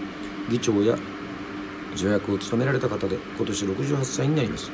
[0.51, 0.97] 議長や
[1.95, 4.71] 助役を務められた方で今年68歳になります。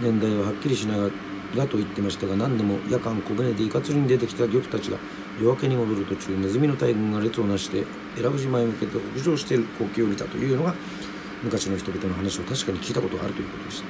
[0.00, 1.10] 年代ははっきりしながら
[1.66, 4.98] と言ってましたが何でも夜間小舟でイカ釣りに出てきた漁夫たちが
[5.38, 7.84] 夜明けに戻る途中ネズミの大群が列をなして
[8.16, 10.74] 選ぶ島へ向けて北上している光景を見たというのが
[11.42, 13.86] 昔の人々の話を確かに聞いたことがあるということでした。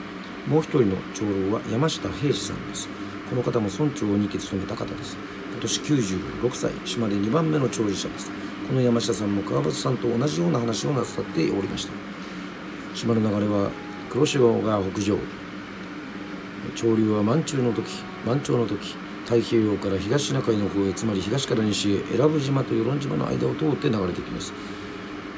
[0.51, 2.89] もう一人の長老は山下平次さんです。
[3.31, 5.17] この方も村長を2期務めた方です。
[5.53, 8.31] 今年96歳島で2番目の長寿者です。
[8.67, 11.93] この山下さんも川端さんと同じような話をなさっておりました。
[12.95, 13.71] 島の流れは
[14.11, 15.42] 黒潮が北上。
[16.75, 17.91] 潮流は満潮の時
[18.25, 18.95] 満潮の時
[19.25, 24.53] 太平洋から東シナ海の方へつまり東から西へ選ぶ島と与論島の間を通って流れてきます。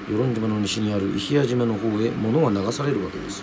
[0.08, 3.42] 与論島の西にある伊平島の方へ物は流されるわけです。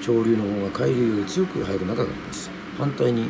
[0.00, 2.50] 潮流の方が海流より強く速く中があります。
[2.78, 3.28] 反対に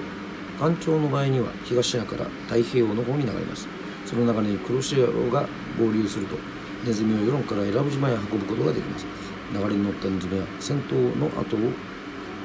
[0.59, 3.68] 干潮の場合には東シナから太平洋の方に流れます。
[4.05, 5.49] その中に黒潮が
[5.79, 6.37] 合流すると
[6.85, 9.07] ネズミを世論から選ぶ島へ運ぶことができます。
[9.53, 11.61] 流れに乗ったネズミは先頭の後を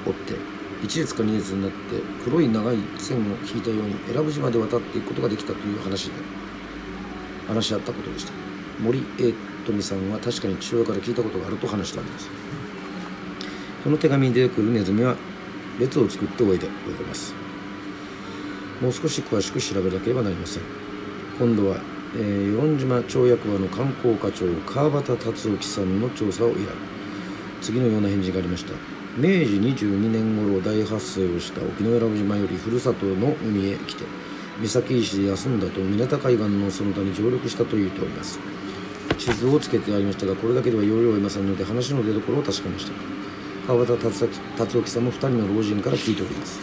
[0.05, 1.77] 追って1列か2列になって
[2.23, 6.13] 黒い長い線を引いたように選ぶ島で渡っていくことができたという話で
[7.47, 8.31] 話し合ったことでした。
[8.79, 9.33] 森英
[9.65, 12.29] 富さんは確かに父親から聞いたことがあると話したんです。
[13.83, 15.15] その手紙に出てくるネズミは
[15.79, 17.33] 列を作っておいでおいでます。
[18.81, 20.63] もう少し詳しく調べなければなりません。
[21.37, 21.77] 今度は、
[22.15, 26.67] えー、与論島町役場の観光課長川端達興さんの調査を依頼。
[27.61, 28.98] 次のような返事がありました。
[29.19, 34.05] 明治22年頃大発生をした沖永良部島よりふるさとの海へ来て
[34.61, 38.39] 三崎石で休んだと湊海岸のその他に上陸したと言うております。
[39.17, 42.93] 地図をつけてありましたがこれだけでは容量を得ませんので話の出所を確かめました。
[43.67, 43.99] 川端
[44.57, 46.57] 達興さんも2人の老人から聞いております。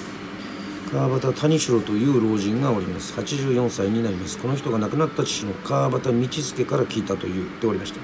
[0.90, 3.12] 川端谷城という老人がおります。
[3.20, 4.38] 84歳になります。
[4.38, 8.00] この人が亡くなった父の川端道助から聞いたと言っておりました。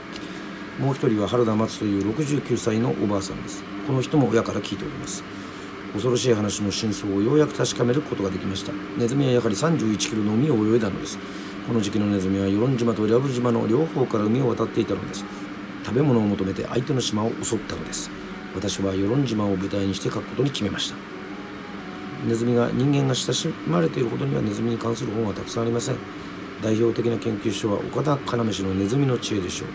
[0.79, 3.72] もう一人は原田松という69歳のおばあさんです。
[3.87, 5.25] この人も親から聞いております。
[5.93, 8.73] 恐ろしい話の真相をようやく確かめることができました。
[8.97, 11.19] ネズミはやはり31キロの海を泳いだのです。
[11.67, 15.25] この時期のネズミは与論島と伊良部島の両方から海を渡っていたのです。
[15.85, 18.11] 食べ物を求めて相手の島を襲ったのです。
[18.55, 20.97] 私は与論島を舞台にして書くことに決めました。
[22.27, 25.97] ネズミが人間が親しまれているほどにはネズミに関する本はたくさんありません。
[26.63, 29.69] 代表的な研究所は岡田要氏のネズミの知恵でしょう。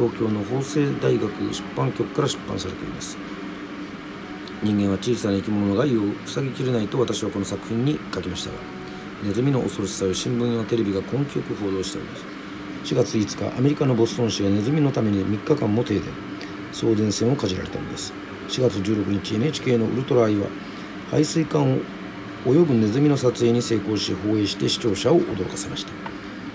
[0.00, 3.18] 東京の法政大学出版局から出版されています。
[4.62, 8.56] 人間は小さな生き物の害を塞ぎきれないと私はこの作品に書きましたが
[9.22, 12.24] ネズミの恐ろしさを新聞やテレビが根気よく報道しております。
[12.84, 16.04] 4月5日アメリカのボストン市がネズミのために3日間も停電。
[16.72, 18.14] 送電線をかじられたのです。
[18.48, 20.46] 4月16日 NHK のウルトラアイは
[21.10, 21.78] 排水管を
[22.46, 25.92] 泳ぐネズミの撮影に成功し放映して視聴者を驚かせました。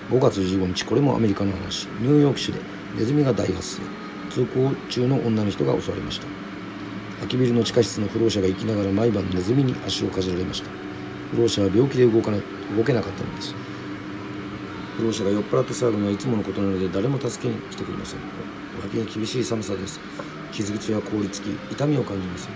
[0.09, 1.85] 5月15日これもアメリカの話。
[1.99, 2.59] ニューヨーク市で
[2.97, 4.05] ネズミが大発生。
[4.31, 6.27] 通行中の女の人が襲われました。
[7.17, 10.69] 空きビルの地下室の不老者が生きながら毎晩ネズミに足をかじられました。
[11.31, 13.53] 不老者は病気で動かな動けなかったのです。
[14.97, 18.19] 不老者が酔っ払って騒ぐのはいつものことなので誰も助けに来てくれません。
[18.81, 19.99] 脇に厳しい寒さです。
[20.51, 22.53] 傷口は凍りつき痛みを感じません。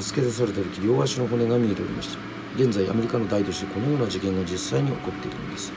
[0.00, 2.18] 助け出された時両足の骨が見えておりました。
[2.56, 5.72] 現在アメリカの大都市このような事件が実際に起こっているのです。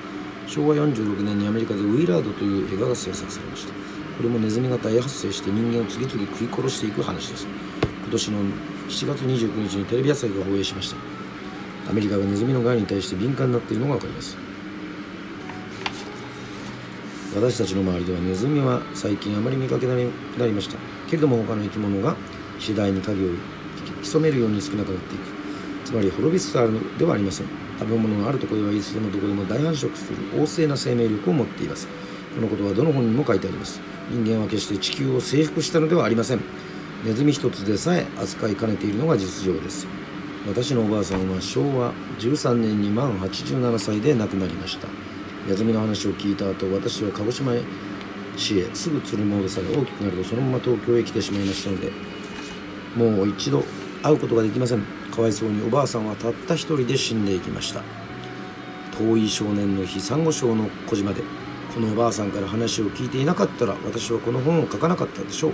[0.50, 3.74] 昭和46年にアメリカでウィラードという映画が制作されました。
[4.18, 7.48] これもネズミが大発生して人間を次々食い殺していく話です。
[8.02, 8.40] 今年の
[8.90, 10.98] 7月29日にテレビ朝日が放映しました。
[11.92, 14.36] アメリカがネズミの害に対して敏感になっているのが分かります。
[17.36, 19.98] 私たちの周りではネズミは最近あまり見かけなく
[20.40, 20.78] なりました。
[21.08, 22.16] けれども他の生き物が
[22.58, 23.34] 次第に影を
[24.02, 25.22] 潜めるように少なくなっていく。
[25.86, 27.69] つまり滅びつつあるのではありません。
[27.80, 31.88] 食べ物があるところではいつでもどこでも大繁殖する旺盛な生命力を持っています。
[32.36, 33.80] このことはどの本にも書いてあります。
[34.12, 36.42] 人間は決して地球を征服したのではありません。
[37.06, 39.88] ネズミ一つでさえ扱いかねているのが実情です。
[40.48, 44.88] 私のおばあさんは昭和13年に満87歳で亡くなりました。
[45.48, 47.54] ネズミの話を聞いた後私は鹿児島
[48.36, 51.92] 市へすぐ連れ戻され大きくなるとそのまま東京へ来てしまいましたので
[52.96, 53.64] もう一度
[54.04, 54.99] 会うことができません。
[55.14, 57.82] かわいそうにおばあさんはたった一人で死んでいきました。
[58.98, 61.22] 遠い少年の日サンゴ礁の小島で
[61.74, 65.54] このおばあさんから話を聞いていなかったら私はこの本を書かなかったでしょう。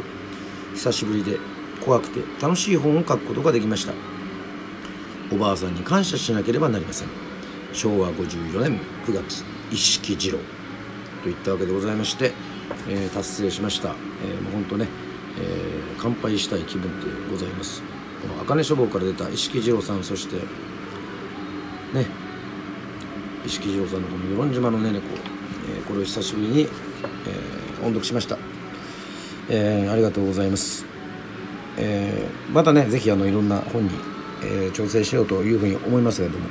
[0.74, 1.38] 久しぶりで
[1.84, 3.94] 怖くて楽しい本を書くことができました。
[5.32, 7.08] おばあさんに感謝しなければなりません。
[7.74, 10.40] 昭和54年9月一色二郎。
[11.24, 12.34] といったわけでございまして、
[12.88, 14.88] えー、達成しました、えー、もう本当ね、
[15.40, 17.95] えー、乾杯したい気分でございます。
[18.28, 20.36] この茜書房から出た一色二郎さんそして
[21.94, 22.06] ね
[23.46, 25.06] 一色二郎さんのこの与論島のねねこ、
[25.70, 26.68] えー、これを久しぶりに、えー、
[27.82, 28.38] 音読しました
[29.50, 30.86] えー、ありがとうございます。
[31.78, 33.92] えー、またね、ぜひあのいろんな本に、
[34.44, 36.48] えー、調整しようというふうに思いますけれども、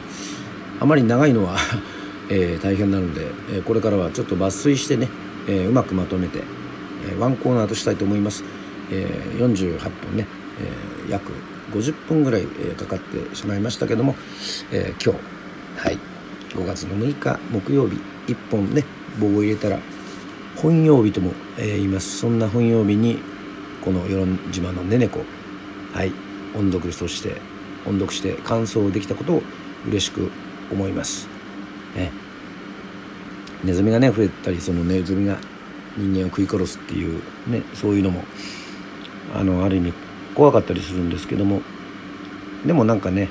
[0.80, 1.56] あまり長いのは
[2.30, 5.08] えー、大変なので、えこれからはちょっと抜粋してね、
[5.46, 6.42] えうまくまとめて、
[7.06, 8.44] えワンコーナーとしたいと思います。
[8.90, 9.06] え
[9.36, 10.26] 48分ね、
[10.58, 11.32] え約
[11.74, 14.14] 50分ぐらい、えかかってしまいましたけども、
[14.70, 15.18] え今日、
[15.76, 15.98] はい、
[16.50, 17.96] 5月の6日木曜日
[18.28, 18.84] 1本ね
[19.20, 19.78] 棒を入れたら
[20.56, 23.18] 本曜日とも、えー、言いますそんな本曜日に
[23.84, 25.20] この与論島のねねこ
[25.92, 26.12] はい
[26.56, 27.40] 音読そして
[27.84, 29.42] 音読して感想できたことを
[29.86, 30.30] 嬉しく
[30.72, 31.28] 思います。
[31.94, 32.10] ね、
[33.62, 35.38] ネズミがね増えたりそのネズミが
[35.96, 38.24] 人間を食い殺すっていうねそういうのも
[39.34, 39.92] あのある意味
[40.34, 41.62] 怖かったりするんですけども。
[42.66, 43.28] でもなんかね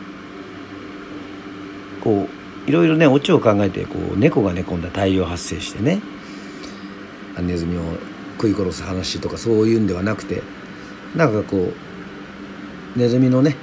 [2.03, 2.27] こ
[2.67, 6.01] ういろいろねオチを考えてこう猫がね今度は大量発生してね
[7.39, 7.81] ネズミを
[8.37, 10.43] 食い殺す話とかそういうんではなくて
[11.15, 11.71] なんかこ
[12.95, 13.55] うネズミのね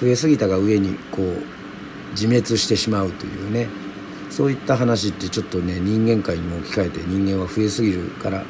[0.00, 1.42] 増えすぎたが上にこう
[2.10, 3.68] 自滅してしまうというね
[4.30, 8.44] そういった話ってちょっとね人間界にも置き換えて人間は増えすぎるから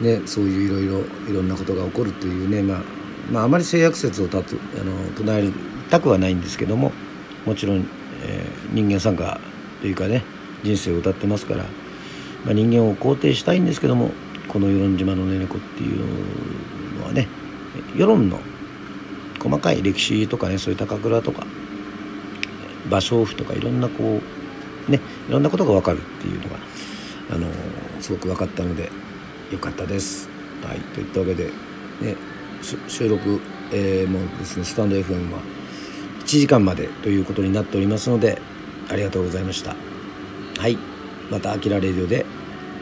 [0.00, 2.82] ねそういういろいろいろんなことが起こるというねまあ
[3.30, 5.50] まああまり性悪説を立つあの唱え
[5.90, 6.92] たくはないんですけども
[7.44, 7.86] もちろん、
[8.24, 9.40] えー、人間参加
[9.80, 10.24] というかね
[10.62, 11.64] 人生を歌ってますから
[12.44, 14.10] まあ、人間を肯定したいんですけども
[14.48, 17.28] この与論島のねねこっていうのはね、
[17.94, 18.40] 世論の
[19.40, 21.46] 細かい歴史とかねそういう高倉とか
[22.88, 24.20] 芭蕉布とかいろんなこ
[24.88, 26.56] うねいろんなことが分かるっていうのが
[27.32, 27.46] あの
[28.00, 28.90] すごく分かったので
[29.50, 30.28] 良かったです。
[30.62, 31.46] はい、といったわけで、
[32.00, 32.16] ね、
[32.88, 33.40] 収録、
[33.72, 35.40] えー、もですねスタンド FM は
[36.20, 38.40] 1時間までということになっておりますので
[38.90, 39.74] ありがとうございました。
[40.58, 40.76] はい
[41.30, 42.26] また「あきらレディオ」で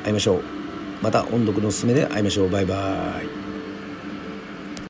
[0.04, 0.42] 会いましょう。
[1.02, 2.50] また音読のおすすめで会いましょう。
[2.50, 3.36] バイバイ。